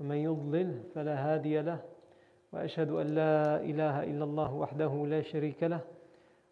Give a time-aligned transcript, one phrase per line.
[0.00, 1.80] ومن يضلل فلا هادي له
[2.52, 5.80] وأشهد أن لا إله إلا الله وحده لا شريك له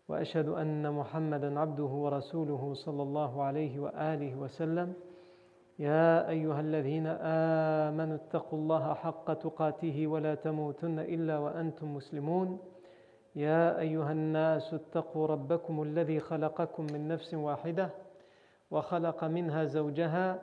[0.08, 4.94] وأشهد أن محمدا عبده ورسوله صلى الله عليه وآله وسلم.
[5.78, 7.06] يا أيها الذين
[7.86, 12.58] آمنوا اتقوا الله حق تقاته ولا تموتن إلا وأنتم مسلمون.
[13.36, 17.90] يا أيها الناس اتقوا ربكم الذي خلقكم من نفس واحدة
[18.70, 20.42] وخلق منها زوجها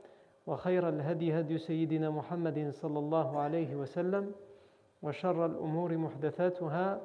[0.47, 4.31] وخير الهدي هدي سيدنا محمد صلى الله عليه وسلم
[5.01, 7.01] وشر الأمور محدثاتها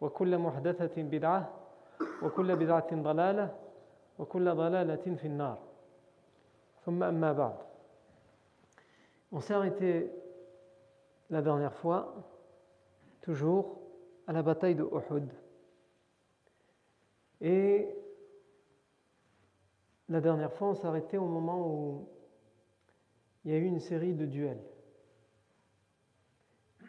[0.00, 1.50] وكل محدثة بدعة
[2.22, 3.54] وكل بدعة ضلالة
[4.18, 5.58] وكل ضلالة في النار
[6.84, 7.56] ثم أما بعد
[9.32, 10.12] On s'est arrêté
[11.30, 12.14] la dernière fois,
[13.20, 13.80] toujours
[14.28, 15.28] à la bataille de Uhud.
[17.40, 17.88] Et
[20.08, 22.08] la dernière fois, on s'est arrêté au moment où
[23.46, 24.60] il y a eu une série de duels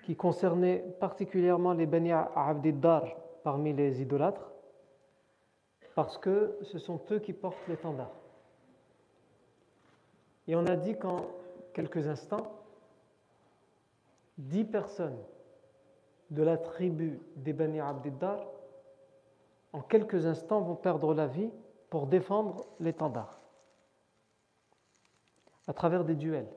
[0.04, 3.04] qui concernaient particulièrement les Bani Abdiddar
[3.44, 4.52] parmi les idolâtres,
[5.94, 8.12] parce que ce sont eux qui portent l'étendard.
[10.48, 11.28] Et on a dit qu'en
[11.74, 12.52] quelques instants,
[14.40, 15.20] dix personnes
[16.32, 18.48] de la tribu des Bani Abdiddar,
[19.74, 21.52] en quelques instants, vont perdre la vie
[21.92, 23.40] pour défendre l'étendard,
[25.68, 26.50] à travers des duels,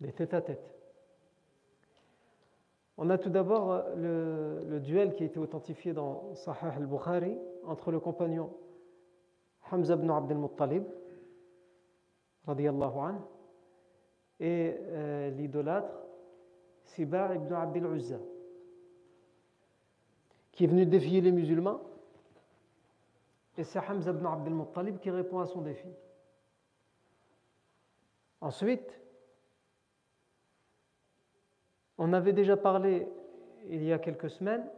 [0.00, 0.72] des tête-à-tête.
[2.98, 7.90] On a tout d'abord le, le, duel qui a été authentifié dans Sahih al-Bukhari entre
[7.90, 8.54] le compagnon
[9.70, 10.84] Hamza ibn Abd al-Muttalib,
[14.38, 15.92] et euh, l'idolâtre
[16.84, 18.18] Sibar ibn Abd al-Uzza,
[20.52, 21.80] qui est venu défier les musulmans,
[23.58, 25.88] et c'est Hamza ibn Abd al-Muttalib qui répond à son défi.
[28.40, 29.00] Ensuite,
[31.98, 33.08] on avait déjà parlé
[33.68, 34.68] il y a quelques semaines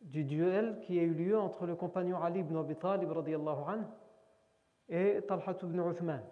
[0.00, 3.84] du duel qui a eu lieu entre le compagnon Ali ibn Abi Talib anhu,
[4.88, 6.22] et Talha ibn Uthman,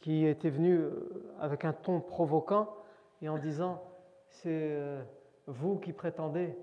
[0.00, 0.78] qui était venu
[1.38, 2.68] avec un ton provoquant
[3.22, 3.82] et en disant
[4.26, 4.78] C'est
[5.46, 6.56] vous qui prétendez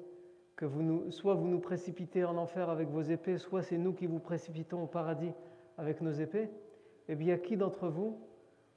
[0.55, 4.07] que vous soit vous nous précipitez en enfer avec vos épées, soit c'est nous qui
[4.07, 5.31] vous précipitons au paradis
[5.77, 6.49] avec nos épées.
[7.07, 8.19] Eh bien, qui d'entre vous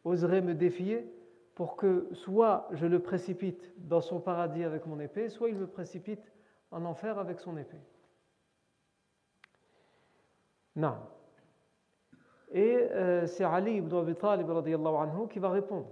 [0.04, 1.12] oserait me défier
[1.54, 5.66] pour que soit je le précipite dans son paradis avec mon épée, soit il me
[5.66, 6.32] précipite
[6.70, 7.80] en enfer avec son épée?
[10.76, 10.94] Non.
[12.52, 15.88] Et euh, c'est Ali ibn Abi Talib anhu, qui va répondre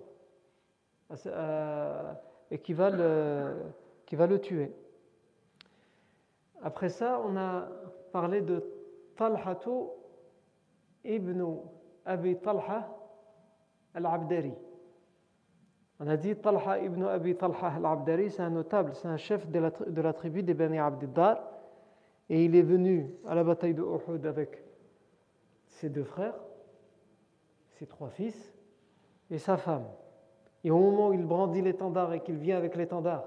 [2.50, 3.54] et qui va, le,
[4.06, 4.72] qui va le tuer.
[6.62, 7.68] Après ça, on a
[8.12, 8.64] parlé de
[9.16, 9.88] Talhatu
[11.04, 11.42] ibn
[12.08, 12.88] Abi Talha
[13.94, 14.54] al-Abdari.
[16.00, 19.58] On a dit Talha ibn Abi Talha al-Abdari, c'est un notable, c'est un chef de
[19.58, 21.38] la, de la tribu des Bani Abdiddar.
[22.30, 24.62] Et il est venu à la bataille de Uhud avec
[25.66, 26.34] ses deux frères,
[27.78, 28.54] ses trois fils
[29.30, 29.86] et sa femme.
[30.64, 33.24] Et au moment où il brandit l'étendard et qu'il vient avec l'étendard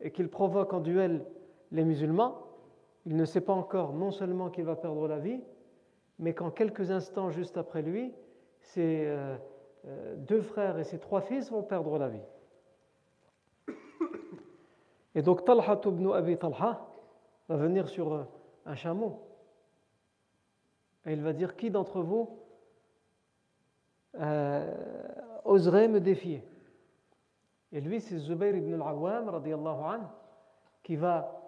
[0.00, 1.24] et qu'il provoque en duel
[1.70, 2.38] les musulmans,
[3.06, 5.40] il ne sait pas encore non seulement qu'il va perdre la vie,
[6.18, 8.14] mais qu'en quelques instants juste après lui,
[8.60, 9.06] c'est.
[9.06, 9.36] Euh,
[9.86, 12.24] euh, deux frères et ses trois fils vont perdre la vie.
[15.14, 16.86] Et donc Talha ibn Abi Talha
[17.48, 18.24] va venir sur euh,
[18.66, 19.22] un chameau.
[21.06, 22.38] Et il va dire Qui d'entre vous
[25.44, 26.44] oserait me défier?
[27.70, 30.10] Et lui, c'est Zubayr ibn al-Awwam,
[30.82, 31.40] qui va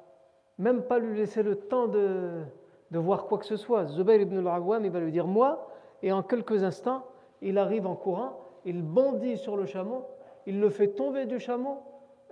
[0.56, 2.44] même pas lui laisser le temps de,
[2.90, 3.86] de voir quoi que ce soit.
[3.86, 5.68] Zubayr ibn al-Awwam, il va lui dire Moi,
[6.02, 7.04] et en quelques instants,
[7.40, 10.06] il arrive en courant il bondit sur le chameau,
[10.46, 11.82] il le fait tomber du chameau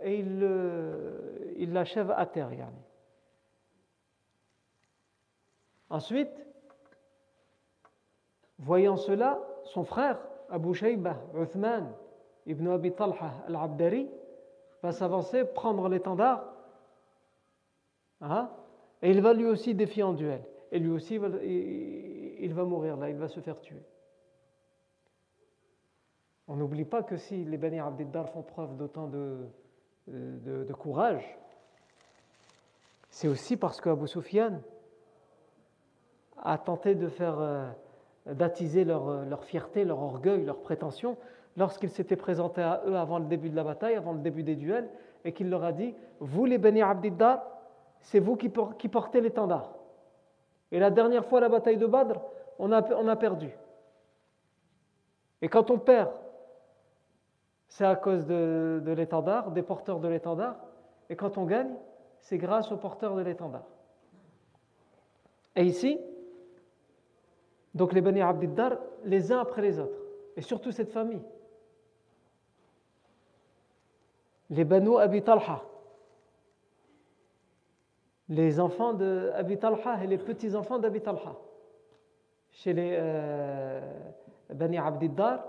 [0.02, 2.50] et il l'achève à terre.
[5.90, 6.30] Ensuite,
[8.58, 10.18] voyant cela, son frère,
[10.50, 11.92] Abu Shayba, Uthman,
[12.46, 14.08] ibn Abi Talha al-Abdari,
[14.82, 16.44] va s'avancer, prendre l'étendard,
[18.20, 18.50] hein,
[19.02, 20.42] et il va lui aussi défier en duel.
[20.70, 23.82] Et lui aussi, il va mourir là, il va se faire tuer.
[26.46, 29.46] On n'oublie pas que si les Bani Abdiddar font preuve d'autant de,
[30.06, 31.38] de, courage,
[33.10, 34.60] c'est aussi parce qu'Abu Sufyan
[36.42, 37.68] a tenté de faire euh,
[38.26, 41.16] d'attiser leur, leur, fierté, leur orgueil, leur prétention
[41.56, 44.56] lorsqu'il s'était présenté à eux avant le début de la bataille, avant le début des
[44.56, 44.88] duels,
[45.24, 47.57] et qu'il leur a dit Vous, les Bani Abdiddar,
[48.00, 49.74] c'est vous qui, portez l'étendard.
[50.70, 52.20] Et la dernière fois, la bataille de Badr,
[52.58, 53.50] on a, on a perdu.
[55.40, 56.10] Et quand on perd,
[57.68, 60.56] c'est à cause de, l'étendard, des porteurs de l'étendard.
[61.10, 61.74] Et quand on gagne,
[62.20, 63.66] c'est grâce aux porteurs de l'étendard.
[65.54, 65.98] Et ici,
[67.74, 68.72] donc les Bani Abdiddar,
[69.04, 69.98] les uns après les autres,
[70.36, 71.22] et surtout cette famille.
[74.50, 75.62] Les Banu Abi Talha,
[78.28, 81.36] les enfants de Abi Talha et les petits-enfants d'Abi Talha.
[82.50, 83.80] Chez les euh,
[84.52, 85.44] Bani Abdiddar,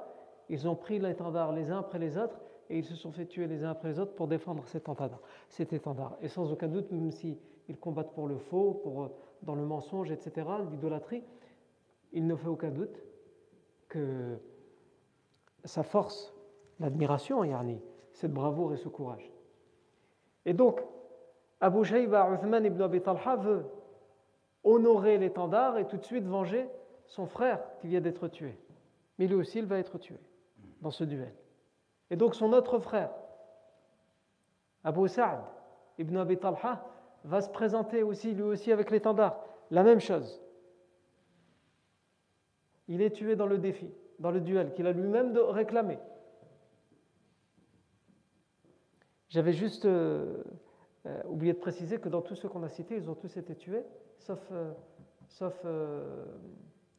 [0.49, 2.39] ils ont pris l'étendard les uns après les autres
[2.69, 5.19] et ils se sont fait tuer les uns après les autres pour défendre cet étendard.
[5.49, 6.17] Cet étendard.
[6.21, 7.37] Et sans aucun doute, même s'ils
[7.79, 9.07] combattent pour le faux, pour, euh,
[9.43, 11.23] dans le mensonge, etc., l'idolâtrie,
[12.13, 13.03] il ne fait aucun doute
[13.87, 14.37] que
[15.65, 16.33] sa force,
[16.79, 17.81] l'admiration, Yarni,
[18.13, 19.31] cette bravoure et ce courage.
[20.45, 20.81] Et donc,
[21.61, 23.65] Abu Shayba Uthman ibn Abi Talha veut
[24.63, 26.69] honorer l'étendard et tout de suite venger
[27.07, 28.57] son frère qui vient d'être tué.
[29.17, 30.19] Mais lui aussi, il va être tué
[30.81, 31.33] dans ce duel.
[32.09, 33.11] Et donc son autre frère,
[34.83, 35.41] Abu Sa'd
[35.97, 36.85] ibn Abi Talha,
[37.25, 39.43] va se présenter aussi, lui aussi, avec l'étendard.
[39.71, 40.41] La même chose.
[42.87, 45.99] Il est tué dans le défi, dans le duel qu'il a lui-même réclamé.
[49.27, 49.87] J'avais juste
[51.09, 53.35] euh, euh, oublié de préciser que dans tous ceux qu'on a cités, ils ont tous
[53.37, 53.83] été tués,
[54.19, 54.71] sauf, euh,
[55.27, 55.53] sauf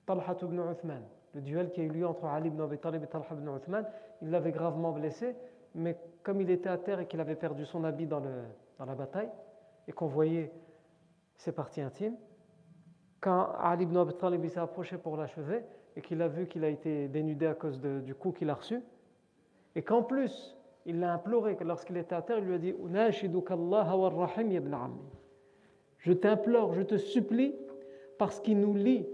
[0.07, 1.03] Talha ibn Uthman.
[1.35, 3.87] Le duel qui a eu lieu entre Ali ibn Abi Talib et Talha ibn Uthman,
[4.23, 5.37] il l'avait gravement blessé,
[5.75, 8.43] mais comme il était à terre et qu'il avait perdu son habit dans, le,
[8.79, 9.31] dans la bataille,
[9.87, 10.53] et qu'on voyait
[11.37, 12.17] ses parties intimes,
[13.21, 15.63] quand Ali ibn Abi Talib s'est approché pour l'achever,
[15.97, 18.83] et qu'il a vu qu'il a été dénudé à cause du coup qu'il a reçu,
[19.75, 20.57] et qu'en plus,
[20.87, 22.75] il l'a imploré lorsqu'il était à terre, il lui a dit
[25.99, 27.55] Je t'implore, je te supplie,
[28.19, 29.07] parce qu'il nous lie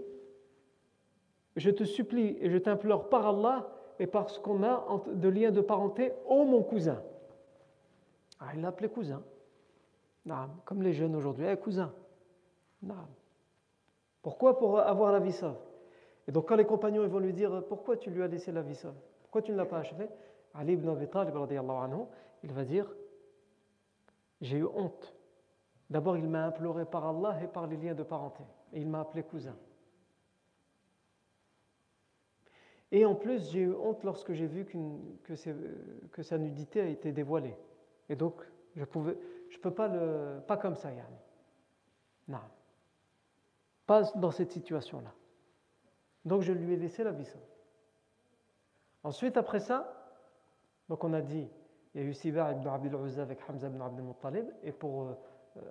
[1.57, 3.67] je te supplie et je t'implore par Allah
[3.99, 7.01] et parce qu'on a de liens de parenté, ô mon cousin.
[8.39, 9.23] Ah, il l'a appelé cousin.
[10.65, 11.91] comme les jeunes aujourd'hui, eh, cousin.
[14.21, 15.57] Pourquoi Pour avoir la vie sauve?
[16.27, 18.75] Et donc quand les compagnons vont lui dire pourquoi tu lui as laissé la vie
[18.75, 18.93] sauve?
[19.21, 20.07] Pourquoi tu ne l'as pas achevé
[20.53, 22.05] Ali ibn Abi Talib, anhu,
[22.43, 22.87] il va dire
[24.41, 25.15] j'ai eu honte.
[25.89, 28.43] D'abord il m'a imploré par Allah et par les liens de parenté.
[28.73, 29.55] Et il m'a appelé cousin.
[32.91, 35.35] Et en plus, j'ai eu honte lorsque j'ai vu que,
[36.11, 37.57] que, sa nudité a été dévoilée.
[38.07, 38.41] Et donc,
[38.75, 39.13] je ne
[39.49, 40.41] je peux pas le.
[40.47, 41.05] Pas comme ça, Yann.
[42.29, 42.39] Non.
[43.85, 45.13] Pas dans cette situation-là.
[46.23, 47.27] Donc, je lui ai laissé la vie
[49.03, 49.96] Ensuite, après ça,
[50.89, 51.47] donc on a dit,
[51.93, 55.03] il y a eu Sibar ibn Abdul Uzza avec Hamza ibn Abdul Muttalib, et pour
[55.03, 55.17] euh,
[55.57, 55.61] euh,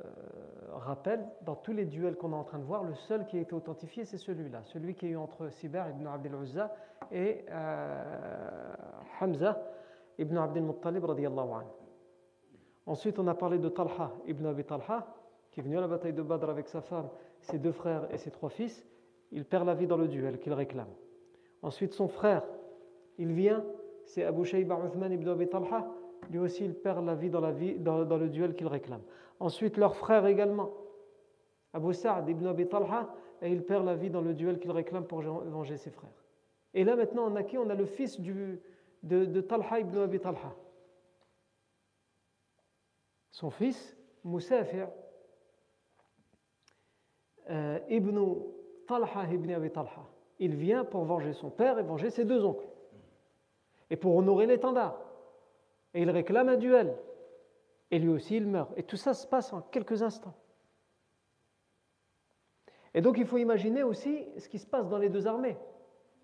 [0.72, 3.40] rappel, dans tous les duels qu'on est en train de voir, le seul qui a
[3.40, 6.74] été authentifié, c'est celui-là, celui qui a eu entre Sibar ibn Abdel Uzza
[7.12, 8.74] et euh,
[9.20, 9.62] Hamza
[10.18, 11.04] ibn Abdel Muttalib.
[12.86, 15.06] Ensuite, on a parlé de Talha ibn Abi Talha,
[15.50, 17.08] qui est venu à la bataille de Badr avec sa femme,
[17.40, 18.86] ses deux frères et ses trois fils.
[19.32, 20.90] Il perd la vie dans le duel qu'il réclame.
[21.62, 22.44] Ensuite, son frère,
[23.18, 23.64] il vient,
[24.06, 25.86] c'est Abu Shayba Uthman ibn Abi Talha,
[26.30, 29.02] lui aussi il perd la vie dans, le duel qu'il réclame.
[29.40, 30.70] Ensuite, leur frère également,
[31.72, 35.06] Abu Sa'd ibn Abi Talha, et il perd la vie dans le duel qu'il réclame
[35.06, 36.24] pour venger ses frères.
[36.72, 37.58] Et là maintenant, on a qui?
[37.58, 40.54] On a le fils de, Talha ibn Abi Talha.
[43.30, 44.88] Son fils, Moussafir
[47.50, 48.18] euh, ibn
[48.86, 50.06] Talha ibn Abi Talha.
[50.38, 52.66] Il vient pour venger son père et venger ses deux oncles.
[53.90, 54.98] Et pour honorer l'étendard.
[55.94, 56.96] Et il réclame un duel.
[57.90, 58.70] Et lui aussi, il meurt.
[58.76, 60.34] Et tout ça se passe en quelques instants.
[62.94, 65.56] Et donc, il faut imaginer aussi ce qui se passe dans les deux armées.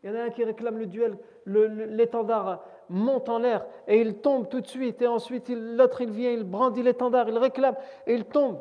[0.03, 1.17] Il y en a un qui réclame le duel,
[1.47, 5.01] l'étendard monte en l'air et il tombe tout de suite.
[5.01, 7.77] Et ensuite, l'autre, il vient, il brandit l'étendard, il réclame
[8.07, 8.61] et il tombe.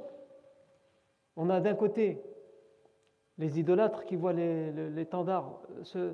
[1.35, 2.21] On a d'un côté
[3.39, 5.61] les idolâtres qui voient l'étendard
[5.95, 6.13] euh,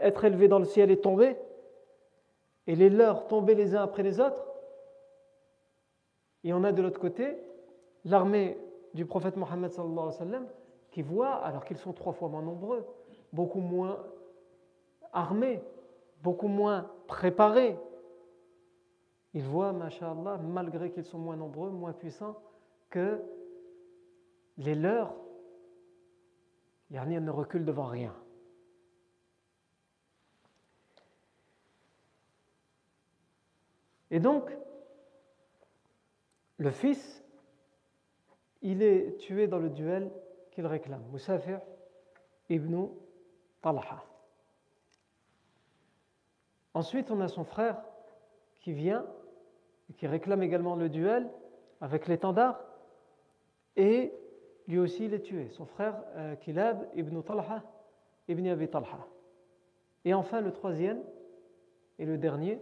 [0.00, 1.36] être élevé dans le ciel et tomber,
[2.66, 4.46] et les leurs tomber les uns après les autres.
[6.44, 7.36] Et on a de l'autre côté
[8.04, 8.58] l'armée
[8.94, 9.70] du prophète Mohammed
[10.90, 12.84] qui voit, alors qu'ils sont trois fois moins nombreux,
[13.32, 14.04] beaucoup moins
[15.12, 15.62] armés,
[16.22, 17.78] beaucoup moins préparés.
[19.34, 22.36] Ils voient, masha'Allah, malgré qu'ils sont moins nombreux, moins puissants,
[22.90, 23.22] que
[24.58, 25.14] les leurs,
[26.90, 28.14] ne reculent devant rien.
[34.12, 34.50] Et donc,
[36.58, 37.24] le fils,
[38.60, 40.12] il est tué dans le duel
[40.50, 41.02] qu'il réclame.
[41.10, 41.60] Musafir
[42.50, 42.88] ibn
[43.62, 44.04] Talha.
[46.74, 47.82] Ensuite, on a son frère
[48.60, 49.06] qui vient
[49.88, 51.30] et qui réclame également le duel
[51.80, 52.60] avec l'étendard
[53.76, 54.12] et
[54.68, 55.48] lui aussi il est tué.
[55.48, 57.62] Son frère euh, Kilab ibn Talha
[58.28, 59.06] ibn Abi Talha.
[60.04, 61.02] Et enfin, le troisième
[61.98, 62.60] et le dernier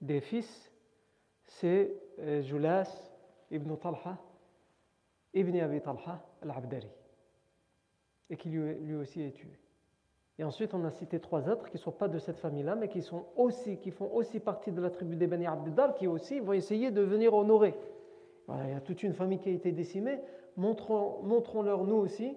[0.00, 0.71] des fils,
[1.60, 2.88] c'est euh, Julas
[3.50, 4.16] ibn Talha
[5.34, 6.88] ibn Abi Talha al-Abdari
[8.30, 9.58] et qui lui, aussi est tué.
[10.38, 12.88] Et ensuite, on a cité trois autres qui ne sont pas de cette famille-là, mais
[12.88, 16.40] qui, sont aussi, qui font aussi partie de la tribu des Bani Abdel qui aussi
[16.40, 17.74] vont essayer de venir honorer.
[18.48, 20.18] il y a toute une famille qui a été décimée.
[20.56, 22.34] Montrons-leur, nous aussi,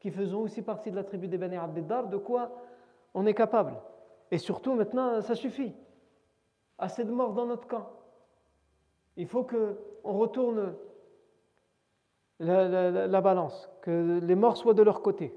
[0.00, 2.50] qui faisons aussi partie de la tribu des Bani Abdel de quoi
[3.12, 3.74] on est capable.
[4.30, 5.74] Et surtout, maintenant, ça suffit.
[6.78, 7.90] Assez de morts dans notre camp.
[9.18, 10.74] Il faut qu'on retourne
[12.38, 15.34] la, balance, que les morts soient de leur côté.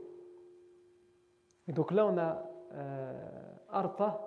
[1.68, 3.22] Et donc là, on a euh,
[3.70, 4.22] Arta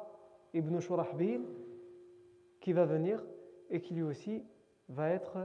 [0.54, 1.40] ibn Shurahbil
[2.60, 3.22] qui va venir
[3.70, 4.44] et qui lui aussi
[4.88, 5.38] va être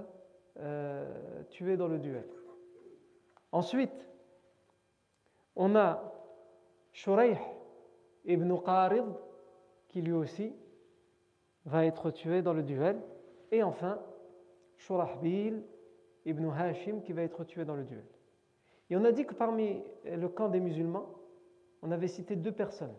[0.57, 2.27] euh, tué dans le duel.
[3.51, 4.09] Ensuite,
[5.55, 6.01] on a
[6.93, 7.37] Shuraih
[8.25, 9.05] ibn Qarid
[9.87, 10.51] qui lui aussi
[11.65, 12.99] va être tué dans le duel.
[13.51, 13.99] Et enfin,
[14.77, 15.63] Shurahbil
[16.25, 18.05] ibn Hashim qui va être tué dans le duel.
[18.89, 21.07] Et on a dit que parmi le camp des musulmans,
[21.81, 22.95] on avait cité deux personnes.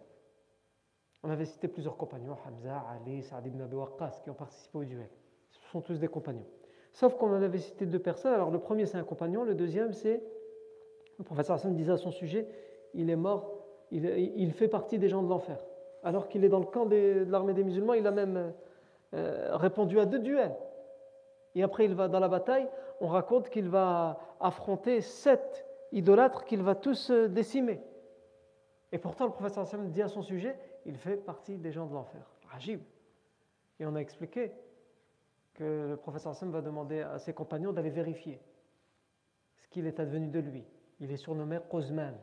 [1.22, 4.84] On avait cité plusieurs compagnons, Hamza, Ali, Saad ibn Abi Waqqas, qui ont participé au
[4.84, 5.10] duel.
[5.50, 6.46] Ce sont tous des compagnons.
[6.92, 8.32] Sauf qu'on en avait cité deux personnes.
[8.32, 9.44] Alors le premier, c'est un compagnon.
[9.44, 10.22] Le deuxième, c'est.
[11.18, 12.48] Le professeur Hassan disait à son sujet
[12.94, 13.56] il est mort,
[13.90, 15.58] il, fait partie des gens de l'enfer.
[16.02, 18.52] Alors qu'il est dans le camp de l'armée des musulmans, il a même
[19.14, 20.56] euh, répondu à deux duels.
[21.54, 22.68] Et après, il va dans la bataille,
[23.00, 27.80] on raconte qu'il va affronter sept idolâtres qu'il va tous euh, décimer.
[28.92, 31.94] Et pourtant, le professeur Hassan dit à son sujet, il fait partie des gens de
[31.94, 32.22] l'enfer.
[32.48, 32.80] Rajib.
[33.78, 34.52] Et on a expliqué
[35.54, 38.40] que le professeur Hassan va demander à ses compagnons d'aller vérifier
[39.56, 40.64] ce qu'il est advenu de lui.
[41.00, 42.14] Il est surnommé Quzman.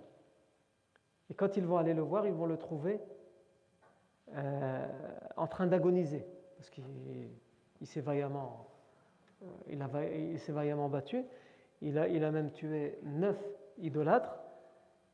[1.30, 3.02] Et quand ils vont aller le voir, ils vont le trouver
[4.36, 4.88] euh,
[5.38, 6.26] en train d'agoniser,
[6.58, 8.68] parce qu'il s'est vaillamment
[9.44, 11.24] euh, il, s'est vaillamment battu.
[11.82, 13.38] Il a, a même tué neuf
[13.78, 14.36] idolâtres,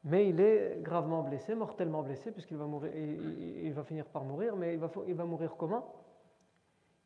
[0.06, 4.56] mais il est gravement blessé, mortellement blessé, puisqu'il va, mourir, il, va finir par mourir.
[4.56, 5.94] Mais il va, mourir comment?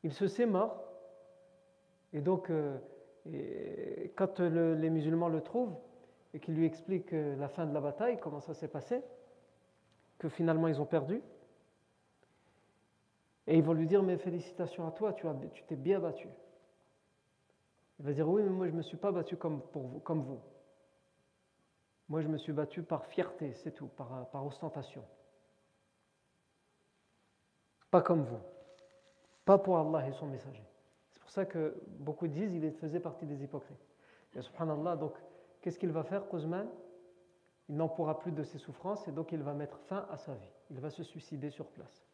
[0.03, 0.83] Il se sait mort.
[2.13, 2.77] Et donc, euh,
[4.15, 5.75] quand les musulmans le trouvent
[6.33, 9.01] et qu'ils lui expliquent la fin de la bataille, comment ça s'est passé,
[10.19, 11.21] que finalement ils ont perdu,
[13.47, 15.25] et ils vont lui dire Mais félicitations à toi, tu
[15.63, 16.27] t'es bien battu.
[17.99, 19.99] Il va dire oui, mais moi je ne me suis pas battu comme, pour vous,
[19.99, 20.39] comme vous.
[22.09, 25.03] Moi je me suis battu par fierté, c'est tout, par, ostentation.
[27.89, 28.39] Pas comme vous.
[29.45, 30.63] Pas pour Allah et son messager.
[31.09, 33.87] C'est pour ça que beaucoup disent qu'il faisait partie des hypocrites.
[34.35, 35.13] Et subhanallah, donc
[35.61, 36.67] qu'est-ce qu'il va faire, Quzman?
[37.69, 40.35] Il n'en pourra plus de ses souffrances et donc il va mettre fin à sa
[40.35, 40.51] vie.
[40.69, 42.06] Il va se suicider sur place.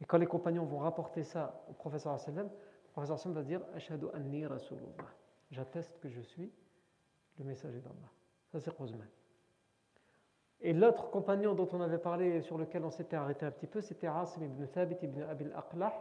[0.00, 3.60] Et quand les compagnons vont rapporter ça au professeur sallam, le professeur va dire
[4.14, 4.88] anni Rasulullah.
[5.50, 6.50] J'atteste que je suis
[7.38, 8.10] le messager d'Allah.
[8.52, 9.06] Ça, c'est Quzman.
[10.62, 13.80] Et l'autre compagnon dont on avait parlé, sur lequel on s'était arrêté un petit peu,
[13.80, 15.92] c'était Asim ibn Thabit ibn Abil Aqlah,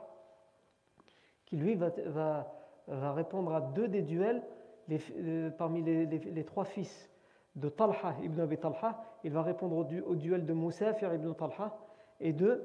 [1.45, 2.45] qui lui va,
[2.87, 4.43] répondre à deux des duels
[4.91, 7.09] euh, parmi les, trois fils
[7.55, 9.01] de Talha ibn Abi Talha.
[9.23, 11.77] Il va répondre au, au duel de Moussafir ibn Talha
[12.19, 12.61] et de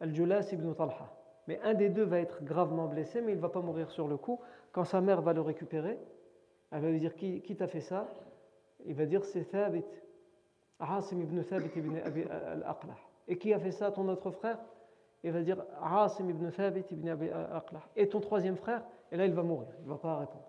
[0.00, 1.12] Al-Julas ibn Talha.
[1.46, 4.08] Mais un des deux va être gravement blessé, mais il ne va pas mourir sur
[4.08, 4.40] le coup.
[4.72, 5.98] Quand sa mère va le récupérer,
[6.70, 8.08] elle va lui dire Qui, t'a fait ça?
[8.84, 9.84] Il va dire C'est Thabit.
[10.78, 12.96] Asim ibn Thabit ibn Abi al-Aqlah.
[13.28, 14.58] Et qui a fait ça, ton autre frère?
[15.22, 17.82] Il va dire Asim ibn Thabit ibn Abi al-Aqlah.
[17.96, 18.82] Et ton troisième frère?
[19.12, 20.44] Et là, il va mourir, il ne va pas répondre.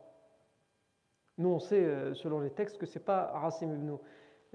[1.38, 3.98] Nous, on sait, euh, selon les textes, que ce n'est pas Asim ibn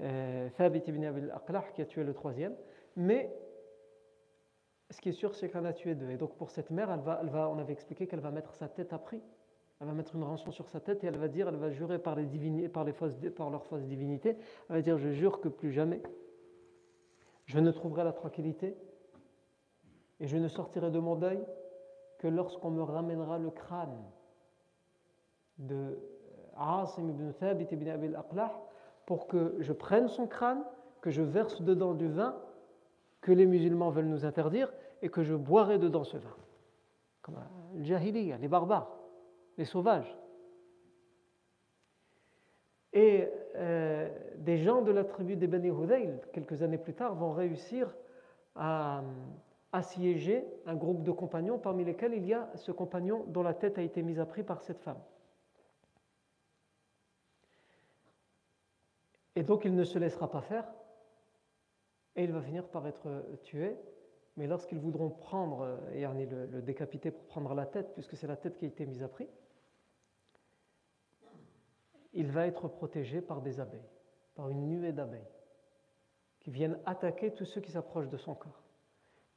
[0.01, 2.55] euh, Thabit ibn Abi al-Aqlah qui a tué le troisième,
[2.95, 3.33] mais
[4.89, 6.09] ce qui est sûr, c'est qu'elle a tué deux.
[6.09, 8.53] Et donc, pour cette mère, elle va, elle va, on avait expliqué qu'elle va mettre
[8.53, 9.21] sa tête à prix.
[9.79, 11.99] Elle va mettre une rançon sur sa tête et elle va dire, elle va jurer
[11.99, 14.37] par, les divinités, par, les fausses, par leurs fausses divinités,
[14.69, 16.01] elle va dire, je jure que plus jamais
[17.45, 18.77] je ne trouverai la tranquillité
[20.21, 21.43] et je ne sortirai de mon deuil
[22.19, 24.01] que lorsqu'on me ramènera le crâne
[25.57, 25.99] de
[26.55, 28.53] Asim ibn Thabit ibn Abi al-Aqlah
[29.05, 30.63] pour que je prenne son crâne,
[31.01, 32.37] que je verse dedans du vin
[33.23, 36.35] que les musulmans veulent nous interdire et que je boirai dedans ce vin.
[37.23, 37.39] Comme
[37.73, 38.99] les jahiliya, les barbares
[39.57, 40.17] les sauvages.
[42.91, 47.31] Et euh, des gens de la tribu des Bani Hudayl, quelques années plus tard, vont
[47.31, 47.93] réussir
[48.55, 49.03] à
[49.71, 53.79] assiéger un groupe de compagnons, parmi lesquels il y a ce compagnon dont la tête
[53.79, 54.99] a été mise à prix par cette femme.
[59.35, 60.71] Et donc il ne se laissera pas faire,
[62.15, 63.75] et il va finir par être tué.
[64.35, 68.35] Mais lorsqu'ils voudront prendre, et le, le décapiter pour prendre la tête, puisque c'est la
[68.35, 69.27] tête qui a été mise à prix,
[72.13, 73.89] il va être protégé par des abeilles,
[74.35, 75.27] par une nuée d'abeilles,
[76.39, 78.63] qui viennent attaquer tous ceux qui s'approchent de son corps.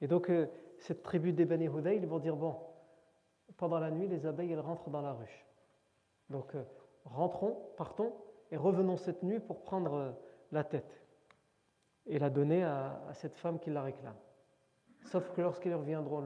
[0.00, 0.46] Et donc, euh,
[0.78, 2.56] cette tribu des Bani Houdaï, ils vont dire, bon,
[3.56, 5.46] pendant la nuit, les abeilles, elles rentrent dans la ruche.
[6.28, 6.64] Donc, euh,
[7.04, 8.12] rentrons, partons,
[8.50, 10.10] et revenons cette nuit pour prendre euh,
[10.52, 11.05] la tête
[12.06, 14.16] et la donner à, cette femme qui la réclame.
[15.04, 16.22] Sauf que lorsqu'ils reviendront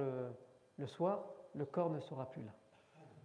[0.78, 2.52] le, soir, le corps ne sera plus là.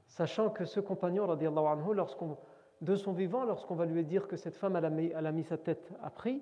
[0.08, 2.38] Sachant que ce compagnon, lorsqu'on
[2.82, 5.92] de son vivant, lorsqu'on va lui dire que cette femme, elle a, mis, sa tête
[6.02, 6.42] à prix,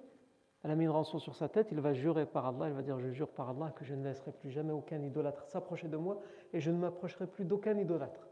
[0.64, 2.82] elle a mis une rançon sur sa tête, il va jurer par Allah, il va
[2.82, 5.98] dire Je jure par Allah que je ne laisserai plus jamais aucun idolâtre s'approcher de
[5.98, 6.22] moi
[6.54, 8.28] et je ne m'approcherai plus d'aucun idolâtre.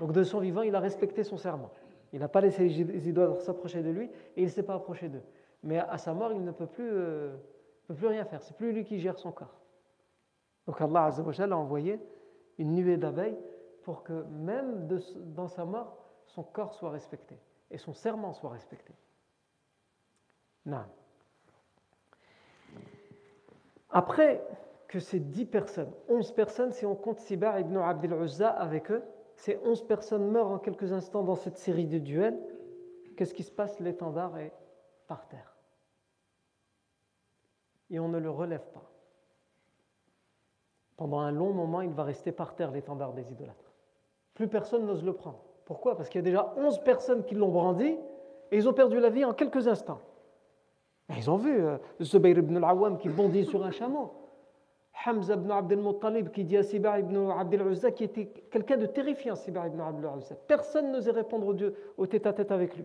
[0.00, 1.70] Donc de son vivant, il a respecté son serment.
[2.12, 5.08] Il n'a pas laissé les idolâtres s'approcher de lui et il ne s'est pas approché
[5.08, 5.22] d'eux.
[5.62, 7.36] Mais à sa mort, il ne peut plus, euh,
[7.86, 8.42] peut plus rien faire.
[8.42, 9.60] C'est plus lui qui gère son corps.
[10.66, 12.00] Donc Allah a envoyé
[12.58, 13.38] une nuée d'abeilles
[13.82, 14.86] pour que même
[15.34, 17.38] dans sa mort, son corps soit respecté
[17.70, 18.92] et son serment soit respecté.
[20.66, 20.84] Non.
[23.90, 24.42] Après
[24.88, 29.02] que ces dix personnes, onze personnes, si on compte Sibar ibn Abdel Uzza avec eux,
[29.36, 32.38] ces onze personnes meurent en quelques instants dans cette série de duels,
[33.16, 33.78] qu'est-ce qui se passe?
[33.80, 34.52] L'étendard est
[35.08, 35.56] par terre.
[37.90, 38.88] Et on ne le relève pas.
[40.96, 43.72] Pendant un long moment, il va rester par terre l'étendard des idolâtres.
[44.34, 45.42] Plus personne n'ose le prendre.
[45.64, 45.96] Pourquoi?
[45.96, 47.96] Parce qu'il y a déjà 11 personnes qui l'ont brandi
[48.50, 50.00] et ils ont perdu la vie en quelques instants.
[51.16, 54.12] ils ont vu euh, Zubayr ibn al-Awwam qui bondit sur un chameau.
[55.06, 58.86] Hamza ibn Abdel Muttalib qui dit à Sibar ibn Abdel Uzza qui était quelqu'un de
[58.86, 60.34] terrifiant, Sibar ibn Abdel Uzza.
[60.34, 62.84] Personne n'osait répondre Dieu, au tête-à-tête avec lui.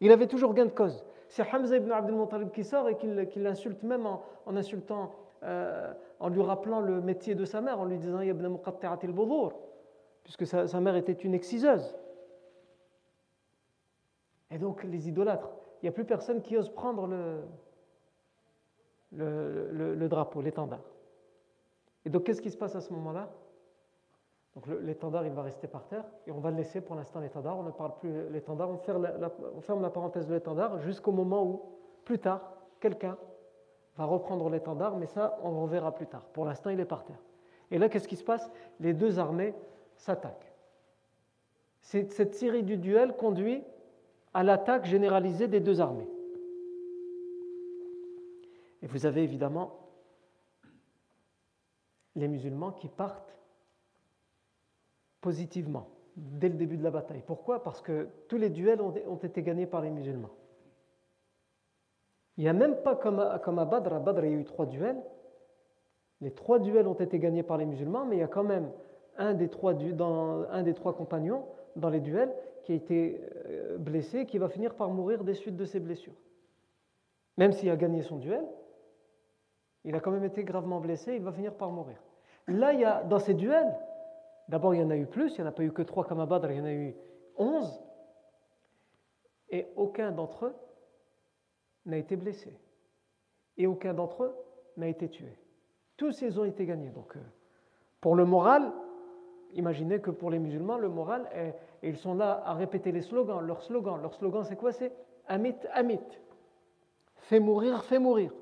[0.00, 1.04] Il avait toujours gain de cause.
[1.34, 5.10] C'est Hamza ibn Abdel Muttalib qui sort et qui l'insulte même en, insultant,
[5.42, 9.52] euh, en lui rappelant le métier de sa mère, en lui disant Ibn Muqatta'atil Budur
[10.22, 11.98] puisque sa, mère était une exciseuse.
[14.52, 15.50] Et donc les idolâtres,
[15.82, 17.08] il n'y a plus personne qui ose prendre
[19.10, 20.84] le, drapeau, l'étendard.
[22.04, 23.28] Et donc qu'est-ce qui se passe à ce moment-là?
[24.54, 27.58] Donc l'étendard, il va rester par terre et on va le laisser pour l'instant l'étendard,
[27.58, 31.62] on ne parle plus l'étendard, on, ferme la parenthèse de l'étendard jusqu'au moment où,
[32.04, 33.18] plus tard, quelqu'un
[33.96, 36.22] va reprendre l'étendard, mais ça, on reverra plus tard.
[36.32, 37.20] Pour l'instant, il est par terre.
[37.70, 38.48] Et là, qu'est-ce qui se passe?
[38.78, 39.54] Les deux armées
[39.96, 40.52] s'attaque.
[41.80, 43.62] Cette série du duel conduit
[44.32, 46.08] à l'attaque généralisée des deux armées.
[48.82, 49.78] Et vous avez évidemment
[52.16, 53.36] les musulmans qui partent
[55.24, 57.22] positivement dès le début de la bataille.
[57.26, 57.62] Pourquoi?
[57.62, 60.34] Parce que tous les duels ont, été gagnés par les musulmans.
[62.36, 64.44] Il n'y a même pas comme à, comme Badr, à Badr il y a eu
[64.44, 65.00] trois duels.
[66.20, 68.70] Les trois duels ont été gagnés par les musulmans, mais il y a quand même
[69.16, 72.32] un des trois, dans, un des trois compagnons dans les duels
[72.64, 76.18] qui a été euh, blessé, qui va finir par mourir des suites de ses blessures.
[77.38, 78.44] Même s'il a gagné son duel,
[79.84, 81.96] il a quand même été gravement blessé, il va finir par mourir.
[82.46, 83.74] Là, il y a, dans ces duels,
[84.48, 86.04] d'abord il y en a eu plus, il n'y en a pas eu que trois
[86.04, 86.94] comme il y en a eu
[87.36, 87.82] onze,
[89.50, 90.54] et aucun d'entre eux
[91.86, 92.58] n'a été blessé.
[93.56, 94.34] Et aucun d'entre eux
[94.76, 95.38] n'a été tué.
[95.96, 96.90] Tous ils ont été gagnés.
[96.90, 97.20] Donc, euh,
[98.00, 98.72] pour le moral,
[99.52, 103.40] imaginez que pour les musulmans, le moral est, ils sont là à répéter les slogans,
[103.40, 104.00] leur slogan.
[104.02, 104.72] Leur slogan, c'est quoi?
[104.72, 104.92] C'est
[105.26, 106.00] Amit, Amit.
[107.16, 108.32] fais mourir, fais mourir.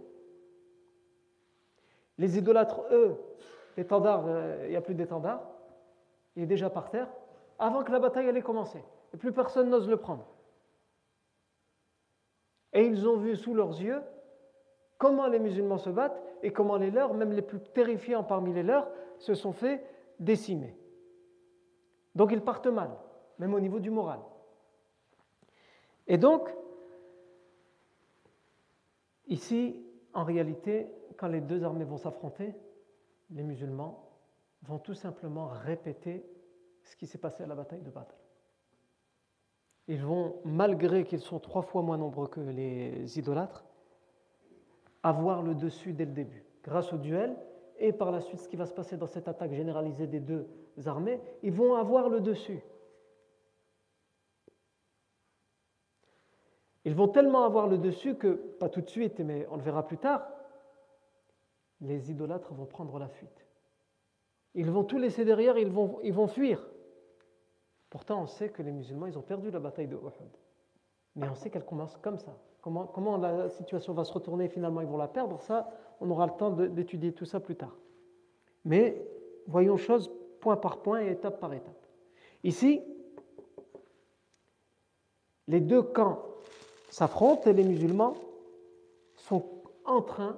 [2.19, 3.17] Les idolâtres, eux,
[3.77, 5.52] l'étendard, euh, il n'y a plus d'étendard,
[6.37, 7.09] il est déjà par terre,
[7.59, 8.83] avant que la bataille allait commencer.
[9.15, 10.27] Et plus personne n'ose le prendre.
[12.73, 14.03] Et ils ont vu sous leurs yeux
[14.99, 18.63] comment les musulmans se battent et comment les leurs, même les plus terrifiants parmi les
[18.63, 19.85] leurs, se sont fait
[20.19, 20.77] décimer.
[22.15, 22.91] Donc ils partent mal,
[23.39, 24.21] même au niveau du moral.
[26.07, 26.49] Et donc,
[29.27, 32.55] ici, en réalité, quand les deux armées vont s'affronter,
[33.31, 34.02] les musulmans
[34.63, 36.25] vont tout simplement répéter
[36.85, 38.15] ce qui s'est passé à la bataille de Badr.
[39.89, 43.65] Ils vont, malgré qu'ils sont trois fois moins nombreux que les idolâtres,
[45.03, 46.45] avoir le dessus dès le début.
[46.63, 47.37] Grâce au duel
[47.79, 50.47] et par la suite ce qui va se passer dans cette attaque généralisée des deux
[50.87, 52.63] armées, ils vont avoir le dessus.
[56.85, 59.87] Ils vont tellement avoir le dessus que, pas tout de suite, mais on le verra
[59.87, 60.29] plus tard,
[61.81, 63.47] les idolâtres vont prendre la fuite.
[64.55, 66.63] Ils vont tout laisser derrière, ils vont, ils vont fuir.
[67.89, 70.37] Pourtant, on sait que les musulmans, ils ont perdu la bataille de Uhud.
[71.17, 72.37] Mais on sait qu'elle commence comme ça.
[72.61, 74.81] Comment, comment la situation va se retourner et finalement?
[74.81, 77.77] Ils vont la perdre, ça, on aura le temps d'étudier tout ça plus tard.
[78.65, 79.05] Mais
[79.47, 80.11] voyons choses
[80.41, 81.87] point par point et étape par étape.
[82.45, 82.83] Ici,
[85.49, 86.23] les deux camps
[86.89, 88.15] s'affrontent et les musulmans
[89.17, 89.45] sont
[89.85, 90.37] en train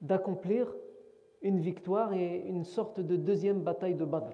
[0.00, 0.74] d'accomplir
[1.42, 4.32] une victoire et une sorte de deuxième bataille de Badr.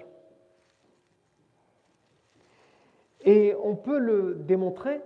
[3.24, 5.00] Et on peut le démontrer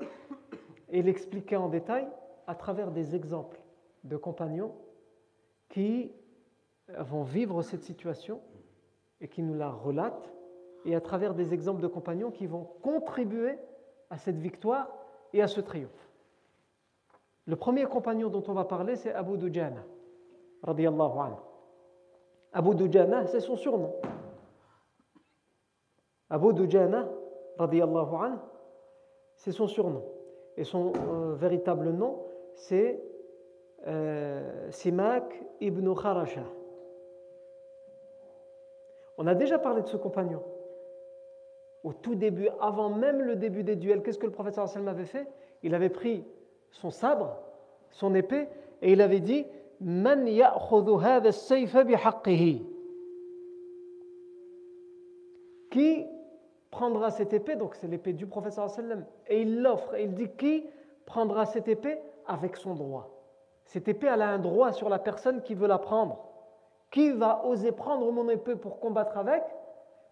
[0.91, 2.07] et l'expliquer en détail
[2.47, 3.59] à travers des exemples
[4.05, 4.75] de compagnons
[5.69, 6.13] qui
[6.99, 8.41] vont vivre cette situation
[9.21, 10.33] et qui nous la relatent,
[10.85, 13.57] et à travers des exemples de compagnons qui vont contribuer
[14.11, 14.93] à cette victoire
[15.33, 16.09] et à ce triomphe.
[17.47, 19.85] Le premier compagnon dont on va parler, c'est Abu Dujana,
[20.63, 21.52] radiallahu anhu.
[22.53, 23.95] Abu Dujana, c'est son surnom.
[26.29, 27.09] Abu Dujana,
[29.37, 30.05] c'est son surnom.
[30.57, 33.03] Et son euh, véritable nom, c'est
[33.87, 35.25] euh, Simak
[35.61, 36.45] ibn Kharasha.
[39.19, 40.43] On a déjà parlé de ce compagnon.
[41.85, 45.05] Au tout début, avant même le début des duels, qu'est-ce que le prophète sallam avait
[45.05, 45.27] fait?
[45.63, 46.25] Il avait pris
[46.71, 47.37] son sabre,
[47.91, 48.49] son épée,
[48.83, 49.47] et il avait dit
[55.71, 56.07] Qui
[56.71, 60.31] prendra cette épée, donc c'est l'épée du professeur sallam, et il l'offre, et il dit
[60.31, 60.67] qui
[61.07, 61.99] prendra cette épée?
[62.25, 63.11] Avec son droit.
[63.65, 66.25] Cette épée, elle a un droit sur la personne qui veut la prendre.
[66.91, 69.43] Qui va oser prendre mon épée pour combattre avec,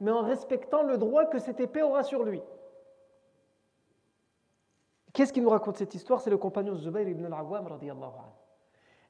[0.00, 2.42] mais en respectant le droit que cette épée aura sur lui.
[5.12, 6.20] Qu'est-ce qui nous raconte cette histoire?
[6.20, 7.68] C'est le compagnon Zubayr ibn al-Awwam,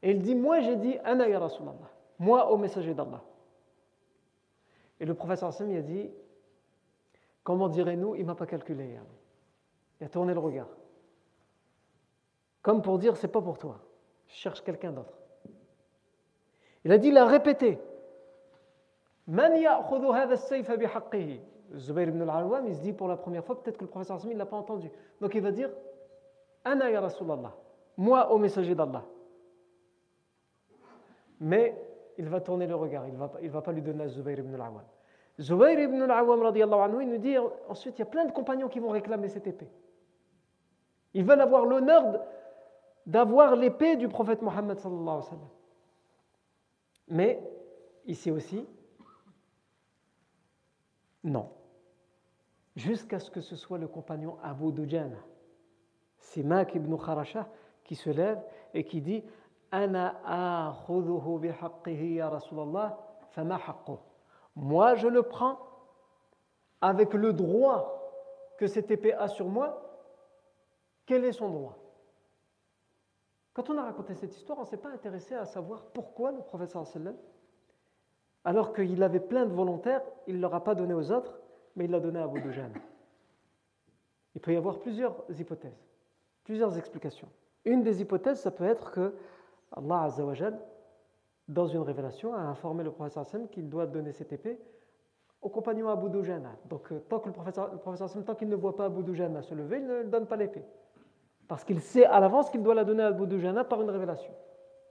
[0.03, 3.23] Et il dit Moi j'ai dit Ana ya Rasulallah, moi au messager d'Allah.
[4.99, 6.11] Et le professeur Hassan a dit
[7.43, 8.97] Comment direz-nous Il ne m'a pas calculé.
[8.97, 9.07] Hein.
[10.01, 10.69] Il a tourné le regard.
[12.63, 13.81] Comme pour dire C'est pas pour toi.
[14.27, 15.15] Je cherche quelqu'un d'autre.
[16.85, 17.79] Il a dit, il a répété.
[21.77, 24.33] Zubayr ibn al-Awwam, il se dit pour la première fois, peut-être que le professeur Hassan
[24.33, 24.91] ne l'a pas entendu.
[25.21, 25.71] Donc il va dire,
[26.65, 27.55] Ana ya Rasulallah,
[27.97, 29.05] moi au messager d'Allah.
[31.41, 31.75] Mais
[32.19, 34.39] il va tourner le regard, il ne va, il va pas lui donner à Zubayr
[34.39, 34.85] ibn al-Awwam.
[35.41, 37.37] Zubayr ibn al-Awwam, il nous dit
[37.69, 39.71] ensuite, il y a plein de compagnons qui vont réclamer cette épée.
[41.15, 42.21] Ils veulent avoir l'honneur
[43.07, 44.79] d'avoir l'épée du prophète Mohammed.
[47.09, 47.43] Mais
[48.07, 48.67] ici aussi,
[51.25, 51.51] non.
[52.77, 55.19] Jusqu'à ce que ce soit le compagnon Abu Dujana,
[56.19, 57.49] Simak ibn Kharasha,
[57.83, 58.41] qui se lève
[58.75, 59.25] et qui dit
[64.57, 65.59] Moi, je le prends
[66.81, 67.97] avec le droit
[68.59, 69.81] que cette épée a sur moi.
[71.07, 71.77] Quel est son droit?
[73.53, 76.41] Quand on a raconté cette histoire, on ne s'est pas intéressé à savoir pourquoi le
[76.41, 77.17] professeur sallam,
[78.45, 81.39] alors qu'il avait plein de volontaires, il ne leur pas donné aux autres,
[81.77, 82.71] mais il l'a donné à Abu Dujan.
[84.35, 85.85] Il peut y avoir plusieurs hypothèses,
[86.45, 87.29] plusieurs explications.
[87.65, 89.15] Une des hypothèses, ça peut être que
[89.73, 90.59] Allah Azzawajal,
[91.49, 94.59] dans une révélation, a informé le professeur sallam qu'il doit donner cette épée
[95.43, 96.53] au compagnon Abu Dujana.
[96.69, 99.43] Donc, euh, tant que le professeur, le professeur tant qu'il ne voit pas Abu Dujana
[99.43, 100.65] se lever, il ne donne pas l'épée
[101.51, 104.33] parce qu'il sait à l'avance qu'il doit la donner à Abu Dujana par une révélation.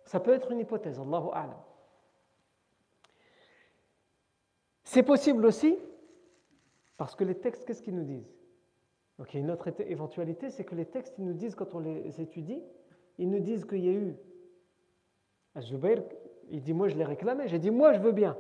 [0.04, 1.56] Ça peut être une hypothèse, Allahu A'lam.
[4.84, 5.78] C'est possible aussi
[6.98, 8.30] parce que les textes, qu'est-ce qu'ils nous disent?
[9.18, 11.76] Donc il y a une autre éventualité, c'est que les textes, ils nous disent quand
[11.76, 12.62] on les étudie,
[13.18, 14.18] ils nous disent qu'il y a eu.
[15.62, 16.04] Zubayr,
[16.50, 17.48] il dit Moi, je l'ai réclamé.
[17.48, 18.38] J'ai dit Moi, je veux bien.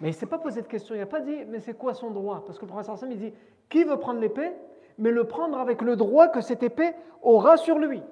[0.00, 0.94] Mais il ne s'est pas posé de question.
[0.94, 2.44] Il n'a pas dit Mais c'est quoi son droit?
[2.44, 3.32] Parce que le professeur Sam, il dit
[3.68, 4.52] Qui veut prendre l'épée
[4.98, 8.02] Mais le prendre avec le droit que cette épée aura sur lui.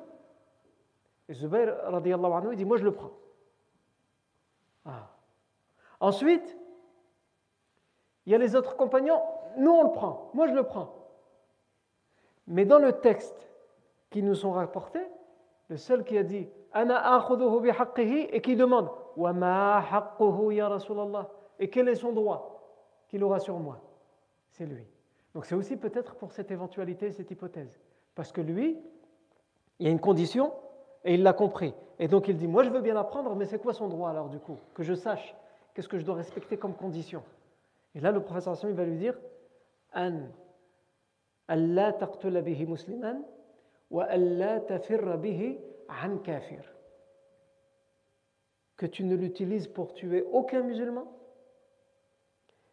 [1.28, 3.12] Et Zubayr, anhu, il dit Moi, je le prends.
[4.84, 5.10] Ah.
[6.00, 6.56] Ensuite,
[8.26, 9.20] il y a les autres compagnons
[9.56, 10.30] Nous, on le prend.
[10.34, 10.92] Moi, je le prends.
[12.46, 13.48] Mais dans le texte
[14.10, 15.04] qui nous sont rapportés,
[15.68, 18.90] le seul qui a dit et qui demande
[21.58, 22.60] et quel est son droit
[23.08, 23.80] qu'il aura sur moi?
[24.50, 24.84] C'est lui.
[25.34, 27.80] Donc c'est aussi peut-être pour cette éventualité, cette hypothèse.
[28.14, 28.78] Parce que lui,
[29.78, 30.52] il y a une condition
[31.04, 31.74] et il l'a compris.
[31.98, 34.28] Et donc il dit, moi je veux bien apprendre, mais c'est quoi son droit alors
[34.28, 34.58] du coup?
[34.74, 35.34] Que je sache,
[35.74, 37.22] qu'est-ce que je dois respecter comme condition?
[37.94, 39.14] Et là le professeur il va lui dire,
[39.94, 40.28] An
[41.48, 41.92] Allah
[42.42, 43.22] bihi musliman
[43.90, 46.62] wa Allah tafirra bihi an kafir.
[48.76, 51.06] Que tu ne l'utilises pour tuer aucun musulman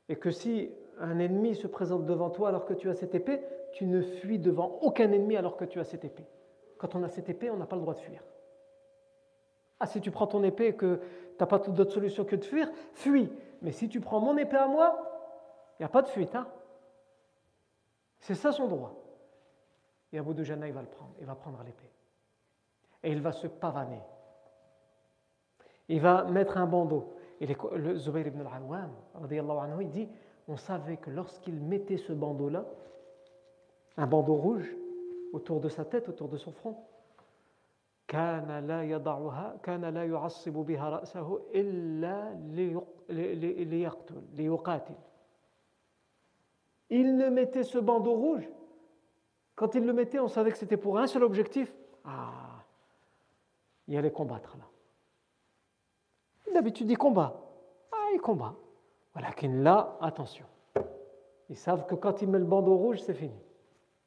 [0.09, 3.41] et que si un ennemi se présente devant toi alors que tu as cette épée,
[3.73, 6.25] tu ne fuis devant aucun ennemi alors que tu as cette épée.
[6.77, 8.21] Quand on a cette épée, on n'a pas le droit de fuir.
[9.79, 12.43] Ah, si tu prends ton épée et que tu n'as pas d'autre solution que de
[12.43, 13.31] fuir, fuis.
[13.61, 14.97] Mais si tu prends mon épée à moi,
[15.79, 16.35] il n'y a pas de fuite.
[16.35, 16.47] Hein
[18.19, 18.95] C'est ça son droit.
[20.11, 21.13] Et Abu Dujana, il va le prendre.
[21.19, 21.89] Il va prendre l'épée.
[23.03, 24.01] Et il va se pavaner.
[25.89, 27.13] Il va mettre un bandeau.
[27.39, 28.91] Et le ibn al-Awwam,
[29.81, 30.09] il dit
[30.47, 32.65] on savait que lorsqu'il mettait ce bandeau-là,
[33.97, 34.75] un bandeau rouge
[35.33, 36.77] autour de sa tête, autour de son front,
[46.89, 48.47] il ne mettait ce bandeau rouge
[49.55, 51.73] quand il le mettait on savait que c'était pour un seul objectif
[52.05, 52.52] ah
[53.87, 54.65] il allait combattre là
[56.53, 57.41] D'habitude, ils combattent.
[57.91, 58.55] Ah, ils combattent.
[59.13, 60.45] Voilà, là, attention.
[61.49, 63.39] Ils savent que quand ils mettent le bandeau rouge, c'est fini.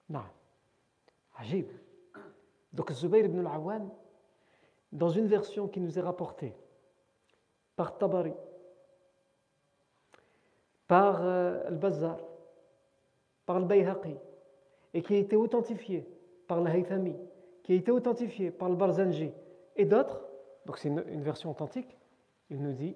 [0.09, 0.23] Non.
[1.37, 1.67] Agib.
[2.73, 3.91] Donc, Zubayr ibn al-Awwam,
[4.93, 6.55] dans une version qui nous est rapportée
[7.75, 8.33] par Tabari,
[10.87, 12.19] par euh, Al-Bazzar,
[13.45, 14.17] par Al-Bayhaqi,
[14.95, 16.09] et qui a été authentifiée
[16.47, 17.17] par Al-Haythami,
[17.65, 19.33] qui a été authentifiée par Al-Barzanji
[19.76, 20.22] et d'autres,
[20.66, 21.98] donc c'est une version authentique,
[22.50, 22.96] il nous dit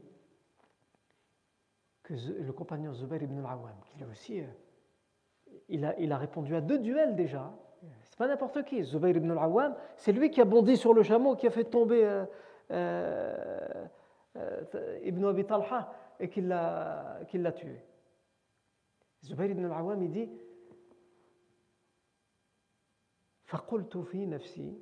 [2.04, 4.45] que le compagnon Zubair ibn al-Awwam, qui lui aussi, euh,
[5.69, 7.52] il a, il a répondu à deux duels déjà.
[8.04, 8.84] C'est pas n'importe qui.
[8.84, 12.04] Zubair ibn al-Awwam, c'est lui qui a bondi sur le chameau, qui a fait tomber
[12.04, 12.26] euh,
[14.36, 17.84] euh, Ibn Abi Talha et qui l'a tué.
[19.24, 20.30] Zubair ibn al-Awwam, il dit
[23.45, 24.80] فقلت في نفسي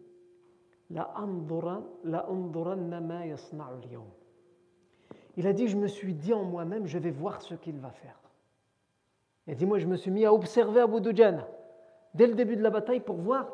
[5.35, 7.91] il a dit, je me suis dit en moi-même, je vais voir ce qu'il va
[7.91, 8.19] faire.
[9.47, 11.47] Il a dit, moi je me suis mis à observer Abu Dujana
[12.13, 13.51] dès le début de la bataille pour voir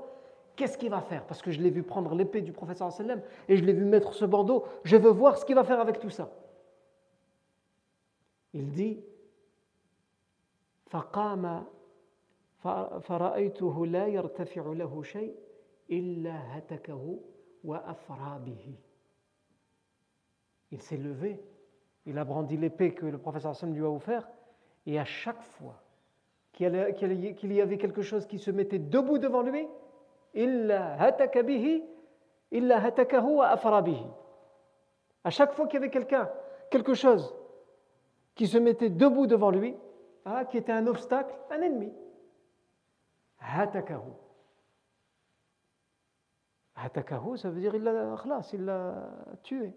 [0.56, 1.26] qu'est-ce qu'il va faire.
[1.26, 4.14] Parce que je l'ai vu prendre l'épée du professeur sallam et je l'ai vu mettre
[4.14, 4.66] ce bandeau.
[4.84, 6.30] Je veux voir ce qu'il va faire avec tout ça.
[8.54, 9.00] Il dit,
[10.90, 11.64] فقام
[13.02, 15.36] فرأيته لا يرتفع له شيء
[15.92, 17.20] إلا هتكه
[17.64, 18.76] وأفرى به.
[20.72, 21.40] Il s'est levé
[22.10, 24.28] il a brandi l'épée que le professeur Hassan lui a offert,
[24.88, 25.76] et à chaque fois
[26.54, 29.68] qu'il y avait quelque chose qui se mettait debout devant lui,
[35.24, 36.30] à chaque fois qu'il y avait quelqu'un,
[36.72, 37.36] quelque chose
[38.34, 39.76] qui se mettait debout devant lui,
[40.26, 41.94] ah, qui était un obstacle, un ennemi.
[43.40, 44.12] Hatakahu.
[46.77, 49.11] Hatakahu, ça veut dire il l'a
[49.43, 49.73] tué.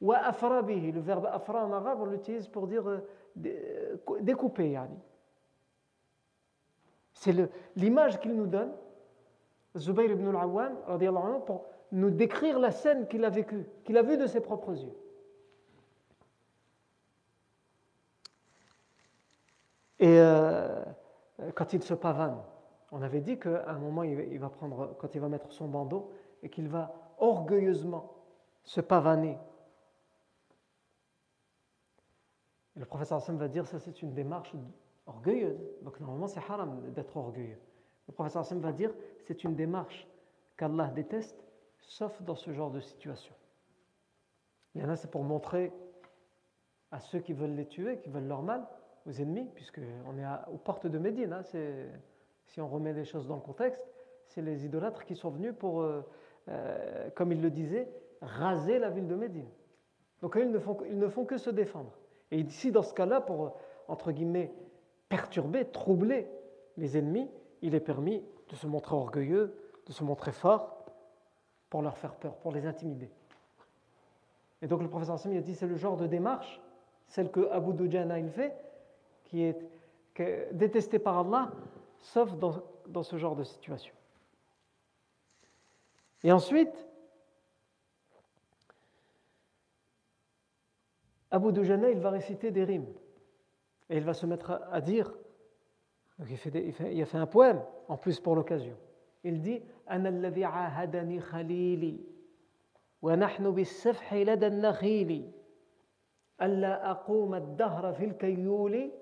[0.00, 2.98] Ou afrabihi, le verbe afra en arabe, on l'utilise pour dire euh,
[3.46, 4.72] euh, découper.
[4.72, 4.98] Yani.
[7.14, 7.34] C'est
[7.76, 8.72] l'image qu'il nous donne,
[9.76, 14.26] Zubayr ibn al-Awwam, pour nous décrire la scène qu'il a vécue, qu'il a vue de
[14.26, 14.94] ses propres yeux.
[20.00, 20.84] Et euh,
[21.54, 22.42] quand il se pavane,
[22.94, 26.12] on avait dit qu'à un moment, il va prendre, quand il va mettre son bandeau,
[26.42, 28.12] et qu'il va orgueilleusement
[28.62, 29.38] se pavaner
[32.76, 34.52] le professeur Hassan va dire ça c'est une démarche
[35.06, 35.60] orgueilleuse.
[35.82, 37.58] Donc normalement c'est haram d'être orgueilleux.
[38.08, 38.92] Le professeur Hassan va dire
[39.26, 40.06] c'est une démarche
[40.56, 41.44] qu'Allah déteste,
[41.80, 43.34] sauf dans ce genre de situation.
[44.74, 45.72] Il y en a c'est pour montrer
[46.90, 48.66] à ceux qui veulent les tuer, qui veulent leur mal,
[49.06, 51.32] aux ennemis, puisqu'on est aux portes de Médine.
[51.32, 51.42] Hein,
[52.46, 53.82] si on remet les choses dans le contexte,
[54.26, 56.02] c'est les idolâtres qui sont venus pour euh,
[56.48, 57.88] euh, comme il le disait,
[58.20, 59.48] raser la ville de Médine.
[60.20, 61.92] Donc ils ne font, ils ne font que se défendre.
[62.30, 63.56] Et ici, dans ce cas-là, pour,
[63.88, 64.52] entre guillemets,
[65.08, 66.28] perturber, troubler
[66.76, 67.30] les ennemis,
[67.62, 70.84] il est permis de se montrer orgueilleux, de se montrer fort,
[71.70, 73.10] pour leur faire peur, pour les intimider.
[74.62, 76.60] Et donc le professeur Hassan a dit c'est le genre de démarche,
[77.08, 78.54] celle que Abu Dujana il fait,
[79.24, 79.58] qui est
[80.52, 81.50] détestée par Allah,
[82.04, 83.94] sauf dans, ce genre de situation.
[86.22, 86.86] Et ensuite,
[91.30, 92.92] Abu Dujana, il va réciter des rimes.
[93.88, 95.12] Et il va se mettre à, dire,
[96.28, 98.76] il, fait des, il, a fait un poème en plus pour l'occasion.
[99.24, 102.00] Il dit Ana alladhi ahadani khalili,
[103.02, 105.24] wa nahnu bis-safhi lada nakhili,
[106.38, 108.92] alla aquma ad-dahra fil kayyuli,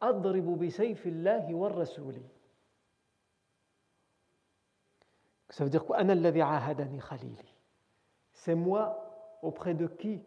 [0.00, 2.22] rasuli.
[5.48, 5.98] Ça veut dire quoi?
[8.32, 10.22] C'est moi auprès de qui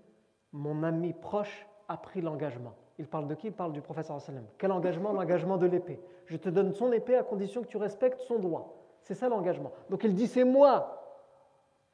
[0.51, 2.73] mon ami proche a pris l'engagement.
[2.97, 3.47] Il parle de qui?
[3.47, 4.17] Il parle du professeur.
[4.57, 5.13] Quel engagement?
[5.13, 6.01] L'engagement de l'épée.
[6.25, 8.75] Je te donne son épée à condition que tu respectes son droit.
[9.03, 9.71] C'est ça l'engagement.
[9.89, 10.95] Donc il dit c'est moi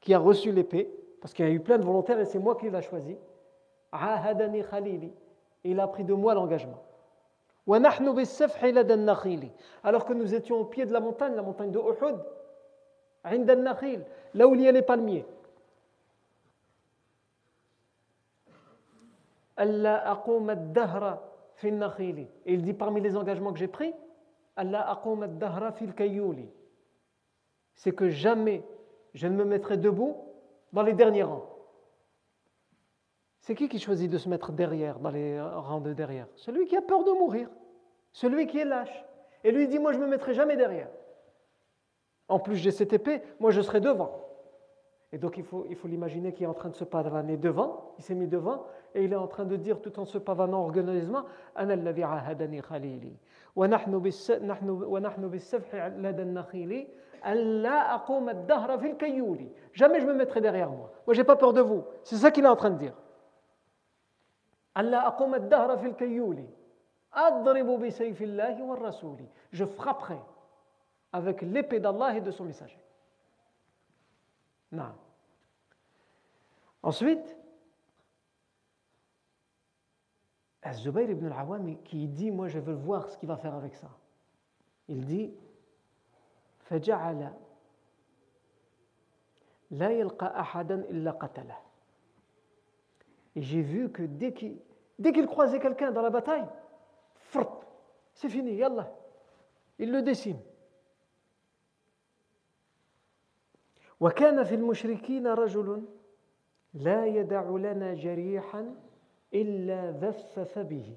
[0.00, 2.56] qui a reçu l'épée, parce qu'il y a eu plein de volontaires et c'est moi
[2.56, 3.16] qui l'a choisi.
[3.92, 5.12] Ahadani khalili.
[5.64, 6.82] Et il a pris de moi l'engagement.
[9.82, 12.24] Alors que nous étions au pied de la montagne, la montagne de Uhud,
[14.34, 15.26] là où il y a les palmiers.
[19.58, 19.64] Et
[22.46, 23.94] il dit parmi les engagements que j'ai pris,
[27.74, 28.62] c'est que jamais
[29.14, 30.16] je ne me mettrai debout
[30.72, 31.48] dans les derniers rangs.
[33.40, 36.26] C'est qui qui choisit de se mettre derrière, dans les rangs de derrière?
[36.36, 37.48] Celui qui a peur de mourir,
[38.12, 39.04] celui qui est lâche.
[39.44, 40.88] Et lui dit, moi je ne me mettrai jamais derrière.
[42.28, 44.26] En plus j'ai cette épée, moi je serai devant.
[45.12, 48.14] Et donc il faut, l'imaginer qu'il est en train de se pavaner devant, il s'est
[48.14, 51.24] mis devant, et il est en train de dire tout en se pavanant orgueilleusement
[59.72, 60.92] Jamais je me mettrai derrière moi.
[61.06, 61.84] Moi, j'ai pas peur de vous.
[62.02, 62.94] C'est ça qu'il est en train de dire.
[69.52, 70.18] Je frapperai
[71.11, 72.79] avec l'épée d'Allah et de son messager.
[74.71, 74.93] Non.
[76.83, 77.37] Ensuite,
[80.73, 83.89] Zubayr ibn al-Awwam qui dit Moi, je veux voir ce qu'il va faire avec ça.
[84.87, 85.33] Il dit
[86.71, 87.33] فجعل
[89.71, 91.57] لا يلقى أحدا إلا قتله.
[93.35, 94.57] Et j'ai vu que dès qu'il
[94.99, 96.47] dès qu'il croisait quelqu'un dans la bataille,
[98.13, 98.91] c'est fini, yallah.
[99.79, 100.39] Il le décime.
[103.99, 105.83] وكان في المشركين رجل
[106.73, 108.75] لا يدع لنا جريحا
[109.33, 110.95] إلا ذفف به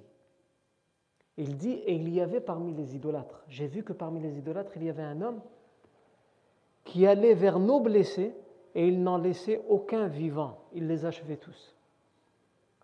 [1.37, 4.71] Il dit, et il y avait parmi les idolâtres, j'ai vu que parmi les idolâtres,
[4.77, 5.41] il y avait un homme
[6.85, 8.33] qui allait vers nos blessés
[8.75, 10.59] et il n'en laissait aucun vivant.
[10.73, 11.75] Il les achevait tous.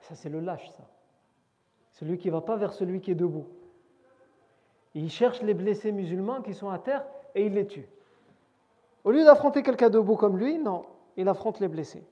[0.00, 0.88] Ça, c'est le lâche, ça.
[1.92, 3.46] Celui qui ne va pas vers celui qui est debout.
[4.94, 7.04] Il cherche les blessés musulmans qui sont à terre
[7.34, 7.86] et il les tue.
[9.05, 10.83] Au lieu d'affronter quelqu'un debout comme lui, non,
[11.15, 12.03] il affronte les blessés.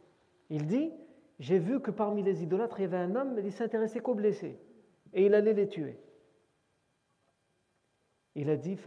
[0.51, 0.91] Il dit
[1.39, 4.13] J'ai vu que parmi les idolâtres, il y avait un homme, mais il s'intéressait qu'aux
[4.13, 4.59] blessés.
[5.11, 5.97] Et il allait les tuer.
[8.35, 8.77] Il a dit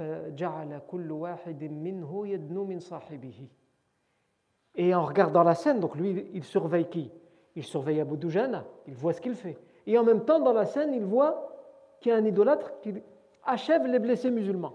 [4.76, 7.10] Et en regardant la scène, donc lui, il surveille qui?
[7.56, 9.58] Il surveille Abu Dujana, il voit ce qu'il fait.
[9.86, 11.52] Et en même temps, dans la scène, il voit
[12.00, 12.94] qu'il y a un idolâtre qui
[13.44, 14.74] achève les blessés musulmans.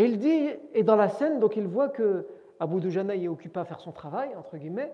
[0.00, 2.26] Et il dit, et dans la scène, donc il voit que
[2.58, 4.90] Abu Dujana est occupé à faire son travail, entre guillemets.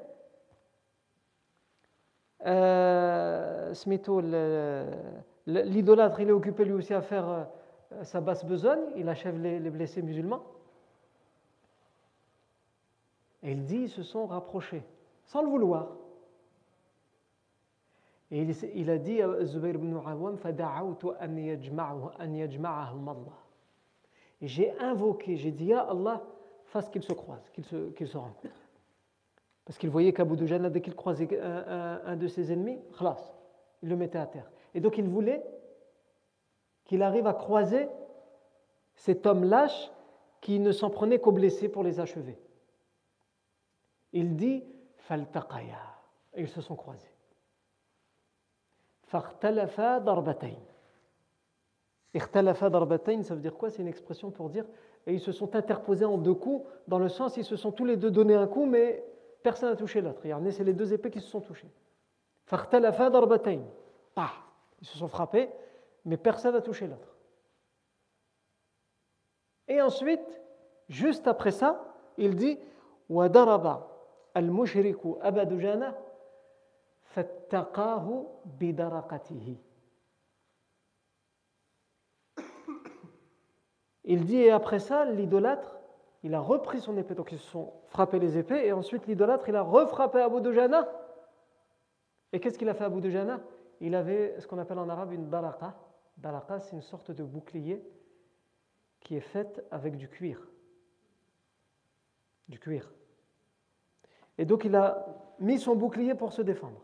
[2.45, 3.73] Euh,
[5.47, 7.45] l'idolâtre, il est occupé lui aussi à faire euh,
[8.03, 10.43] sa basse besogne, il achève les, blessés musulmans.
[13.45, 14.83] Et il dit, ils se sont rapprochés,
[15.24, 15.87] sans le vouloir.
[18.33, 18.43] Et
[18.74, 23.45] il, a dit à Zubayr ibn Awam, an yajma'ahum Allah.
[23.45, 23.45] Et
[24.41, 26.22] j'ai invoqué, j'ai dit, à Allah,
[26.64, 28.55] fasse qu'ils se croisent, qu'ils se, qu'ils se rencontrent.
[29.64, 33.34] Parce qu'il voyait qu'Abu Dujana, dès qu'il croisait un, de ses ennemis, khlas,
[33.82, 34.49] il le mettait à terre.
[34.74, 35.45] Et donc il voulait
[36.84, 37.89] qu'il arrive à croiser
[38.95, 39.91] cet homme lâche
[40.41, 42.39] qui ne s'en prenait qu'aux blessés pour les achever.
[44.12, 44.62] Il dit
[44.99, 45.80] Faltaqaya.
[46.34, 47.11] Et ils se sont croisés.
[49.03, 50.61] Fartalafa darbatayn.
[52.14, 53.70] Ça veut dire quoi?
[53.70, 54.64] C'est une expression pour dire
[55.07, 57.84] et ils se sont interposés en deux coups, dans le sens ils se sont tous
[57.84, 59.04] les deux donné un coup, mais
[59.42, 60.20] personne n'a touché l'autre.
[60.22, 61.70] Regardez, c'est les deux épées qui se sont touchées.
[62.46, 63.61] Fartalafa darbatain.
[64.14, 64.30] Bah,
[64.80, 65.48] ils se sont frappés,
[66.04, 67.16] mais personne n'a touché l'autre.
[69.68, 70.40] Et ensuite,
[70.88, 72.59] juste après ça, il dit
[73.09, 73.88] Wadaraba
[74.34, 75.96] al-mushriku abadujana
[77.02, 79.59] fattaqahu bidaraqatihi.
[84.07, 85.78] Il dit, et après ça, l'idolâtre,
[86.22, 87.14] il a repris son épée.
[87.14, 90.88] Donc ils se sont frappés les épées, et ensuite l'idolâtre, il a refrappé Abu Dujana.
[92.32, 93.40] Et qu'est-ce qu'il a fait Abu Dujana?
[93.80, 95.74] Il avait ce qu'on appelle en arabe une daraqa.
[96.16, 97.82] Daraqa, c'est une sorte de bouclier
[99.00, 100.48] qui est fait avec du cuir.
[102.48, 102.90] Du cuir.
[104.38, 105.07] Et donc il a
[105.40, 106.80] mis son bouclier pour se défendre.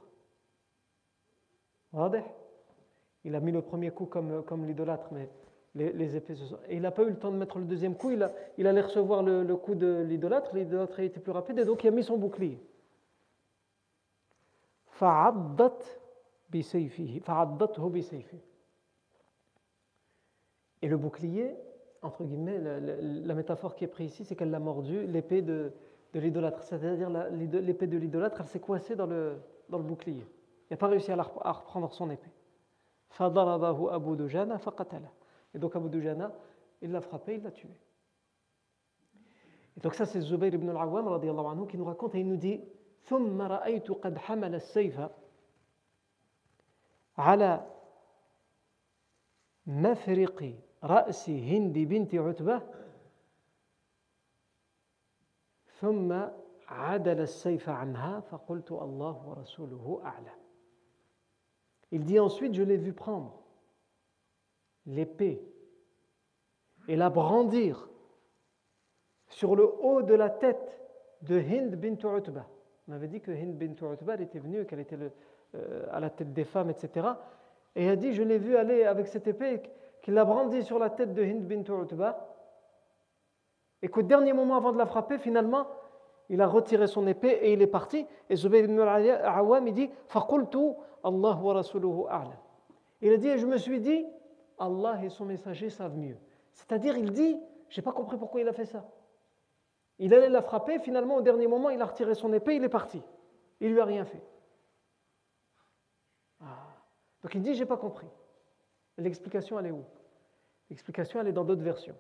[3.25, 5.29] Il a mis le premier coup comme, comme l'idolâtre, mais
[5.75, 6.59] les, épées se sont...
[6.69, 9.23] Et il n'a pas eu le temps de mettre le deuxième coup, il, allait recevoir
[9.23, 12.19] le, coup de l'idolâtre, l'idolâtre a été plus rapide, et donc il a mis son
[12.19, 12.61] bouclier.
[20.83, 21.57] Et le bouclier,
[22.03, 25.73] entre guillemets, la, métaphore qui est prise ici, c'est qu'elle l'a mordu l'épée de,
[26.15, 26.63] l'idolâtre.
[26.63, 29.39] C'est-à-dire l'épée de l'idolâtre, elle s'est coincée dans le,
[29.71, 30.27] bouclier.
[30.71, 32.31] Il n'a pas réussi à, à reprendre son épée.
[33.19, 35.09] Abu Dujana faqatala.
[35.55, 36.33] Et donc Abu Dujana,
[36.81, 37.69] il l'a frappé, il l'a tué.
[39.77, 42.61] Et donc ça c'est Zubayr ibn al-Awwam anhu qui nous raconte et il nous dit
[43.05, 45.01] ثم رأيت قد حمل السيف
[47.19, 47.67] على
[49.67, 52.63] مفرق رأس هند بنت عتبة
[55.81, 56.23] ثم
[56.69, 60.43] عدل السيف عنها فقلت الله ورسوله أعلم
[61.95, 63.42] Il dit ensuite, je l'ai vu prendre
[64.86, 65.42] l'épée
[66.88, 67.90] et la brandir
[69.30, 70.82] sur le haut de la tête
[71.22, 72.46] de Hind bint Utba.
[72.88, 74.98] On avait dit que Hind bint Utba était venue, qu'elle était
[75.56, 77.08] euh, à la tête des femmes, etc.
[77.76, 79.62] Et il a dit, je l'ai vu aller avec cette épée,
[80.02, 82.34] qu'il l'a brandie sur la tête de Hind bint Utba,
[83.82, 85.68] et qu'au dernier moment avant de la frapper, finalement,
[86.30, 88.06] il a retiré son épée et il est parti.
[88.30, 90.58] Et Zubayr ibn al-Awwam, il dit, فَقُلْتُ
[91.04, 92.38] Allah wa rasuluhu a'lam.
[93.02, 94.06] Il a dit, et je me suis dit,
[94.63, 96.17] Allah et son messager savent mieux.
[96.53, 97.37] C'est-à-dire, il dit,
[97.69, 98.89] je n'ai pas compris pourquoi il a fait ça.
[99.99, 102.69] Il allait la frapper, finalement, au dernier moment, il a retiré son épée, il est
[102.69, 103.03] parti.
[103.61, 104.23] Il lui a rien fait.
[106.41, 106.67] Ah.
[107.23, 108.09] Donc il dit, j'ai pas compris.
[108.99, 109.85] L'explication, elle est où?
[110.71, 111.97] L'explication, elle est dans d'autres versions.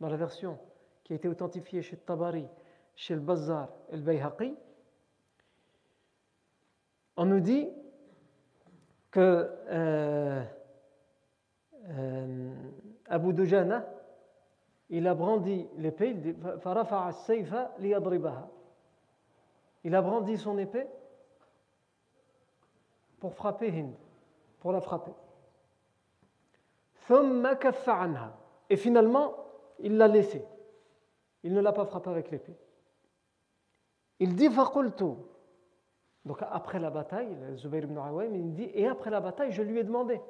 [0.00, 0.58] Dans la version
[1.04, 2.46] qui a été authentifiée chez Tabari,
[2.94, 4.54] chez le Bazar et le Bayhaqi,
[7.16, 7.68] on nous dit
[9.10, 10.42] que euh,
[11.88, 12.54] euh,
[13.06, 13.84] Abu Dujana,
[14.90, 16.16] il a brandi l'épée,
[19.84, 20.86] il a brandi son épée
[23.18, 23.94] pour frapper Hind,
[24.60, 25.12] pour la frapper.
[28.70, 29.34] Et finalement,
[29.80, 30.44] il l'a laissé.
[31.42, 32.56] Il ne l'a pas frappé avec l'épée.
[34.20, 34.48] Il dit
[36.24, 37.98] Donc après la bataille, Zubayr ibn
[38.32, 40.20] il dit Et après la bataille, je lui ai demandé.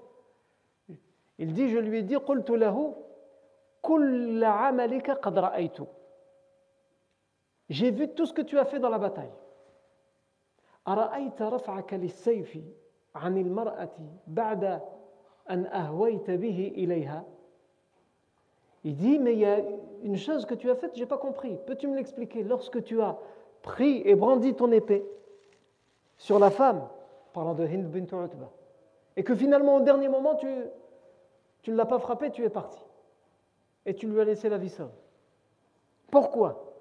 [1.43, 2.14] Il dit, je lui ai dit,
[7.68, 9.32] J'ai vu tout ce que tu as fait dans la bataille.
[18.84, 19.59] Il dit, mais il y a
[20.05, 21.59] une chose que tu as faite, je n'ai pas compris.
[21.66, 23.18] Peux-tu me l'expliquer Lorsque tu as
[23.62, 25.05] pris et brandi ton épée
[26.18, 26.86] sur la femme,
[27.32, 28.28] parlant de Hind bint
[29.16, 30.47] et que finalement au dernier moment tu,
[31.62, 32.82] tu ne l'as pas frappé, tu es parti.
[33.86, 34.92] Et tu lui as laissé la vie sauve.
[36.10, 36.74] Pourquoi?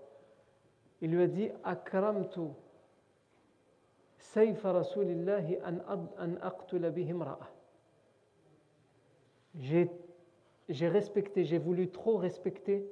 [1.01, 2.41] Il lui a dit Akramtu
[4.17, 6.91] sayfa rasulillahi an aqtula
[9.55, 12.86] J'ai respecté, j'ai voulu trop respecter.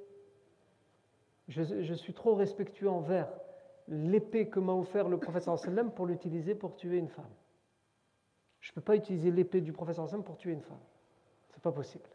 [1.47, 3.27] Je, suis trop respectueux envers
[3.87, 7.33] l'épée que m'a offert le professeur sallam pour l'utiliser pour tuer une femme.
[8.59, 10.77] Je ne peux pas utiliser l'épée du professeur sallam pour tuer une femme
[11.59, 12.09] pas possible.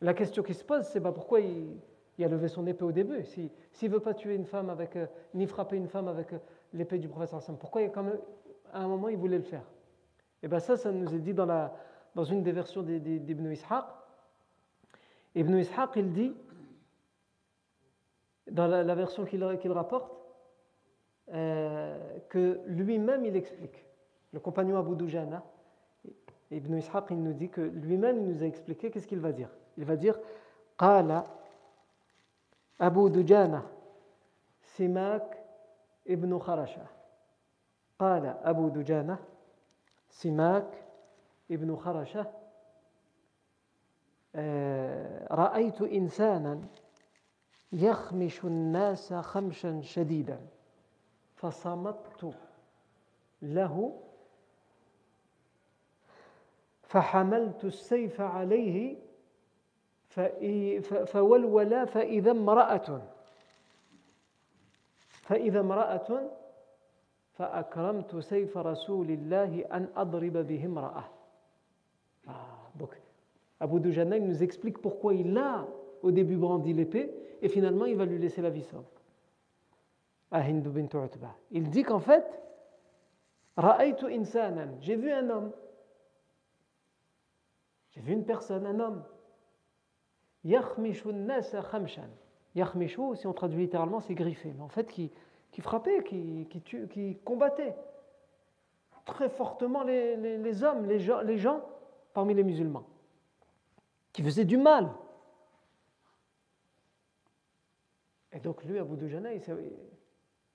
[0.00, 1.78] La question qui se pose, c'est bah, pourquoi il,
[2.22, 3.24] a levé son épée au début?
[3.24, 3.50] S'il
[3.82, 6.38] ne veut pas tuer une femme avec, euh, ni frapper une femme avec euh,
[6.72, 8.18] l'épée du professeur Sam, pourquoi il, quand même,
[8.72, 9.64] à un moment il voulait le faire?
[10.42, 11.74] Et bien ça, ça nous est dit dans, la,
[12.14, 13.84] dans une des versions d'Ibn Ishaq.
[15.34, 16.34] Ibn Ishaq, il dit,
[18.50, 20.12] dans la, version qu'il rapporte,
[21.32, 23.84] euh, que lui-même il explique.
[24.32, 25.42] Le compagnon Abu Dujana,
[26.50, 29.50] Ibn Ishaq, il nous dit que lui-même, nous a expliqué qu'est-ce qu'il va dire.
[29.76, 30.18] Il va dire
[30.78, 31.24] Qala
[32.78, 33.62] Abu Dujana,
[34.62, 35.42] Simak
[36.06, 36.88] ibn Kharasha.
[37.98, 39.18] قال أبو دجانة
[40.08, 40.84] سماك
[41.50, 42.26] ابن خرشة
[45.30, 46.60] رأيت إنسانا
[47.72, 50.40] يخمش الناس خمشا شديدا
[51.36, 52.34] فصمت
[53.42, 54.00] له
[56.94, 58.96] فحملت السيف عليه
[61.04, 63.02] فولول فإذا امرأة
[65.08, 66.30] فإذا امرأة
[67.32, 71.04] فأكرمت سيف رسول الله أن أضرب به امرأة
[72.28, 72.32] ah,
[72.78, 72.90] donc
[73.58, 75.66] Abu Dujana nous explique pourquoi il a
[76.02, 77.10] au début brandi l'épée
[77.42, 78.84] et finalement il va lui laisser la vie sauve
[80.30, 82.24] à Hindu bint Utba il dit qu'en fait
[84.80, 85.50] j'ai vu un homme
[87.94, 89.04] j'ai vu une personne un homme
[90.44, 91.00] Yakhmishu
[93.16, 95.10] si on traduit littéralement c'est griffé mais en fait qui
[95.60, 96.48] frappait, qui,
[96.90, 97.74] qui combattait
[99.04, 101.62] très fortement les, hommes, les gens, les gens
[102.12, 102.86] parmi les musulmans,
[104.12, 104.90] qui faisaient du mal.
[108.32, 109.40] Et donc lui, Abu Dujana, il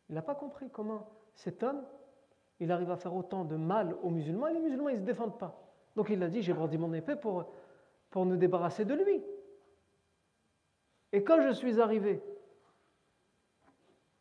[0.10, 1.84] n'a pas compris comment cet homme,
[2.60, 5.06] il arrive à faire autant de mal aux musulmans, et les musulmans, ils ne se
[5.06, 5.66] défendent pas.
[6.00, 7.44] Donc il a dit, j'ai brandi mon épée pour,
[8.10, 9.22] pour nous débarrasser de lui.
[11.12, 12.22] Et quand je suis arrivé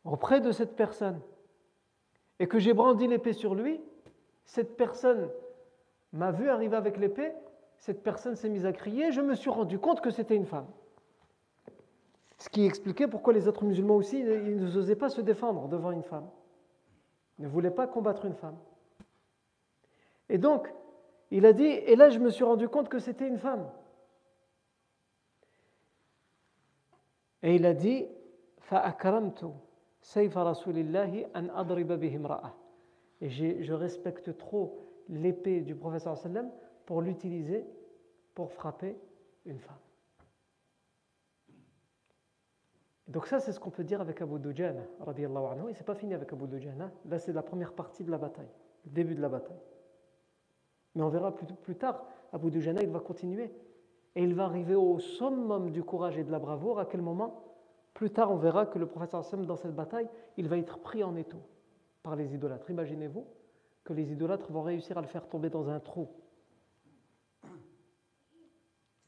[0.03, 1.21] auprès de cette personne
[2.37, 3.79] et que j'ai brandi l'épée sur lui,
[4.43, 5.31] cette personne
[6.11, 7.31] m'a vu arriver avec l'épée,
[7.77, 10.67] cette personne s'est mise à crier, je me suis rendu compte que c'était une femme.
[12.39, 16.03] Ce qui expliquait pourquoi les autres musulmans aussi, ils n'osaient pas se défendre devant une
[16.03, 16.29] femme.
[17.37, 18.57] Ils ne voulaient pas combattre une femme.
[20.27, 20.69] Et donc,
[21.31, 23.69] il a dit, et là je me suis rendu compte que c'était une femme.
[27.43, 28.07] Et il a dit,
[33.21, 36.51] et je respecte trop l'épée du professeur sallam
[36.85, 37.65] pour l'utiliser
[38.35, 38.97] pour frapper
[39.45, 39.77] une femme.
[43.07, 46.13] Donc ça, c'est ce qu'on peut dire avec Abu Dujana, anhu, et c'est pas fini
[46.13, 46.91] avec Abu Dujana, hein.
[47.05, 48.51] là c'est la première partie de la bataille,
[48.85, 49.57] le début de la bataille.
[50.99, 53.53] Mais on verra plus, plus tard, Abu Dujana, il va continuer.
[54.17, 56.77] Et il va arriver au summum du courage et de la bravoure.
[56.77, 57.41] À quel moment?
[57.93, 61.01] Plus tard, on verra que le prophète Hassan, dans cette bataille, il va être pris
[61.01, 61.37] en étau
[62.03, 62.69] par les idolâtres.
[62.69, 63.25] Imaginez-vous
[63.85, 66.09] que les idolâtres vont réussir à le faire tomber dans un trou.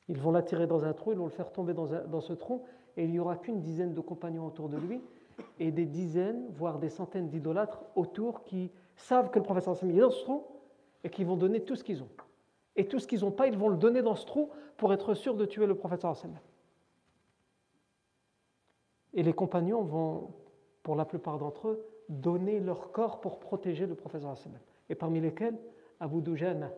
[0.08, 2.64] Ils vont l'attirer dans un trou, ils vont le faire tomber dans, ce trou,
[2.96, 5.02] et il n'y aura qu'une dizaine de compagnons autour de lui,
[5.60, 10.00] et des dizaines, voire des centaines d'idolâtres autour qui savent que le prophète Hassan est
[10.00, 10.46] dans ce trou,
[11.04, 12.10] et qui vont donner tout ce qu'ils ont.
[12.76, 15.14] Et tout ce qu'ils n'ont pas, ils vont le donner dans ce trou pour être
[15.14, 16.40] sûrs de tuer le prophète Hassan.
[19.14, 20.32] Et les compagnons vont,
[20.84, 24.36] pour la plupart d'entre eux, donner leur corps pour protéger le professeur
[24.90, 25.58] Et parmi lesquels,
[26.00, 26.72] Abu Dujana,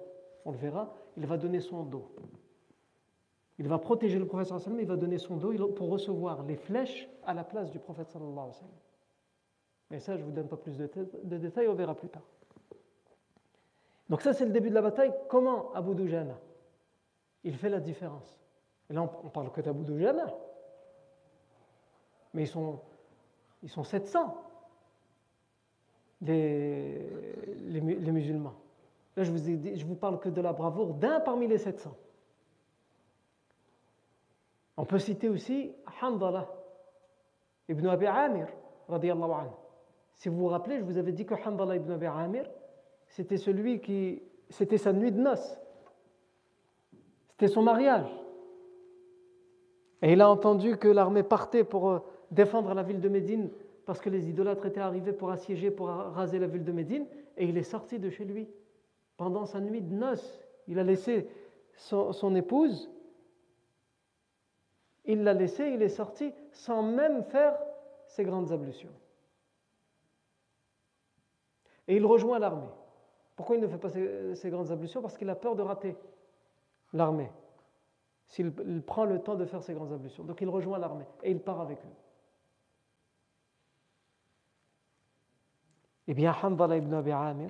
[0.46, 2.12] on le verra, il va donner son dos.
[3.60, 7.08] Il va protéger le prophète mais il va donner son dos pour recevoir les flèches
[7.26, 8.52] à la place du prophète sallallahu
[9.92, 12.24] Mais ça, je ne vous donne pas plus de, détails, on verra plus tard.
[14.10, 15.14] Donc ça, c'est le début de la bataille.
[15.30, 16.38] Comment Abu Dujana?
[17.44, 18.40] Il fait la différence.
[18.90, 20.28] Et là, on parle que d'Abu Dujana,
[22.34, 22.80] mais ils sont,
[23.62, 24.38] ils sont 700,
[26.22, 27.08] les,
[27.70, 28.56] les, musulmans.
[29.16, 31.96] Là, je vous, ai je vous parle que de la bravoure d'un parmi les 700.
[34.78, 36.50] On peut citer aussi Handala
[37.70, 38.48] ibn Abi Amir,
[38.90, 39.52] anhu.
[40.16, 42.50] Si vous vous rappelez, je vous avais dit que Handala ibn Abi Amir,
[43.14, 44.22] c'était celui qui.
[44.50, 45.58] C'était sa nuit de noces.
[47.30, 48.10] C'était son mariage.
[50.02, 52.00] Et il a entendu que l'armée partait pour euh,
[52.32, 53.50] défendre la ville de Médine
[53.86, 57.06] parce que les idolâtres étaient arrivés pour assiéger, pour raser la ville de Médine,
[57.38, 58.48] et il est sorti de chez lui
[59.18, 60.42] pendant sa nuit de noces.
[60.68, 61.28] Il a laissé
[61.76, 62.90] son, épouse,
[65.06, 67.58] il l'a laissé, il est sorti sans même faire
[68.08, 68.94] ses grandes ablutions.
[71.88, 72.70] Et il rejoint l'armée.
[73.36, 75.02] Pourquoi il ne fait pas ses grandes ablutions?
[75.02, 75.98] Parce qu'il a peur de rater
[76.94, 77.32] l'armée,
[78.28, 78.54] s'il
[78.86, 80.24] prend le temps de faire ses grandes ablutions.
[80.24, 81.96] Donc il rejoint l'armée et il part avec eux.
[86.08, 87.50] Eh bien, Hamdallah ibn Abi Amir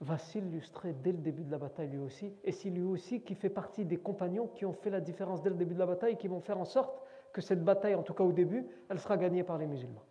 [0.00, 3.34] va s'illustrer dès le début de la bataille lui aussi, et c'est lui aussi qui
[3.34, 6.14] fait partie des compagnons qui ont fait la différence dès le début de la bataille
[6.14, 7.00] et qui vont faire en sorte
[7.32, 10.02] que cette bataille, en tout cas au début, elle sera gagnée par les musulmans.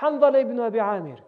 [0.00, 1.22] Hamdallah ibn Abi Amir,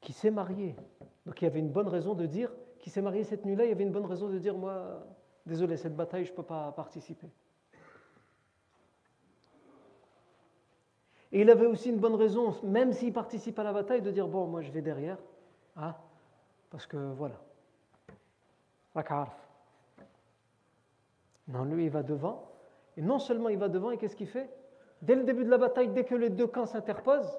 [0.00, 0.76] qui s'est marié,
[1.24, 3.68] donc il y avait une bonne raison de dire, qui s'est marié cette nuit-là, il
[3.68, 5.04] y avait une bonne raison de dire, moi,
[5.44, 7.28] désolé, cette bataille, je ne peux pas participer.
[11.32, 14.28] Et il avait aussi une bonne raison, même s'il participe à la bataille, de dire
[14.28, 15.18] Bon, moi je vais derrière.
[15.76, 15.94] Hein,
[16.70, 17.36] parce que voilà.
[21.48, 22.50] Non, lui il va devant.
[22.96, 24.48] Et non seulement il va devant, et qu'est-ce qu'il fait?
[25.02, 27.38] Dès le début de la bataille, dès que les deux camps s'interposent,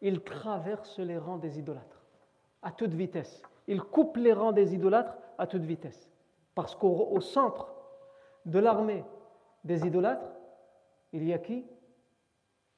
[0.00, 2.02] il traverse les rangs des idolâtres
[2.62, 3.42] à toute vitesse.
[3.66, 6.08] Il coupe les rangs des idolâtres à toute vitesse.
[6.54, 7.74] Parce qu'au centre
[8.46, 9.04] de l'armée
[9.64, 10.26] des idolâtres,
[11.12, 11.64] il y a qui?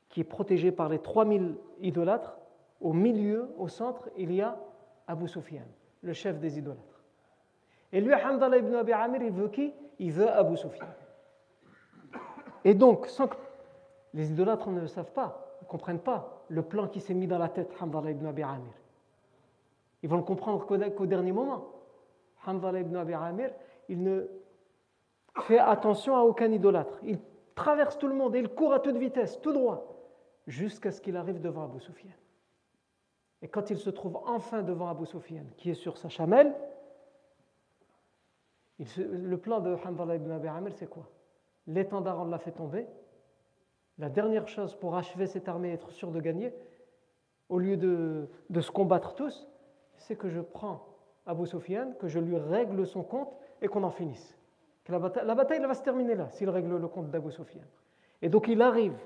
[0.09, 2.37] Qui est protégé par les 3000 idolâtres.
[2.81, 4.59] Au milieu, au centre, il y a
[5.07, 5.67] Abu Sufyan,
[6.03, 7.03] le chef des idolâtres.
[7.93, 9.75] Et lui, Hamdallah ibn Abi Amir, il veut qui?
[9.99, 10.87] Il veut Abu Sufyan.
[12.65, 13.37] Et donc, sans que
[14.15, 17.49] les idolâtres ne le savent pas, comprennent pas le plan qui s'est mis dans la
[17.49, 18.75] tête Hamdallah ibn Abi Amir.
[20.03, 21.69] Ils vont le comprendre qu'au dernier moment.
[22.45, 23.51] Hamdallah ibn Abi Amir,
[23.89, 24.27] il ne
[25.43, 26.99] fait attention à aucun idolâtre.
[27.05, 27.19] Il
[27.55, 29.87] traverse tout le monde et il court à toute vitesse, tout droit,
[30.47, 32.11] jusqu'à ce qu'il arrive devant Abu Sufyan.
[33.43, 36.55] Et quand il se trouve enfin devant Abu Sufyan, qui est sur sa chamelle,
[38.97, 41.09] le plan de Hamdallah ibn Abi Amir, c'est quoi?
[41.67, 42.87] L'étendard, on l'a fait tomber.
[44.01, 46.55] La dernière chose pour achever cette armée et être sûr de gagner,
[47.51, 48.27] au lieu de,
[48.59, 49.47] se combattre tous,
[49.99, 50.87] c'est que je prends
[51.27, 53.31] Abu Sufyan, que je lui règle son compte
[53.61, 54.39] et qu'on en finisse.
[54.89, 57.61] La, bataille, va se terminer là, s'il règle le compte d'Abu Sufyan.
[58.23, 58.99] Et donc il arrive,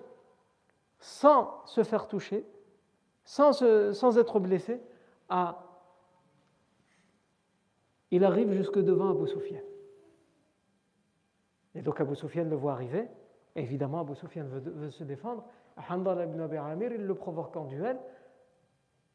[1.01, 2.47] sans se faire toucher,
[3.25, 3.53] sans,
[3.93, 4.81] sans être blessé,
[5.29, 5.61] à.
[8.13, 9.61] Il arrive jusque devant Abu Sufyan.
[11.75, 13.09] Et donc Abu Sufyan le voit arriver.
[13.56, 15.46] évidemment, Abu Sufyan veut, se défendre.
[15.90, 17.98] Handal ibn Abi Amir, il le provoque en duel.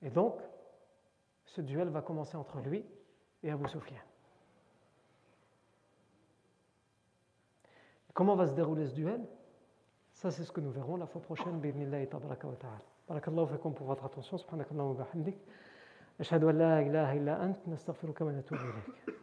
[0.03, 0.41] Et donc,
[1.45, 2.85] ce duel va commencer entre lui
[3.43, 4.01] et Abu Sufyan.
[8.13, 9.21] Comment va se dérouler ce duel
[10.13, 11.59] Ça, c'est ce que nous verrons la fois prochaine.
[11.59, 12.79] Bismillah tabaraka wa ta'ala.
[13.09, 14.39] Barakallahu fikum pour votre attention.
[14.39, 15.37] Subhanakallahu wa bihamdik.
[16.21, 19.17] أشهد أن لا إله إلا أنت نستغفرك ونتوب إليك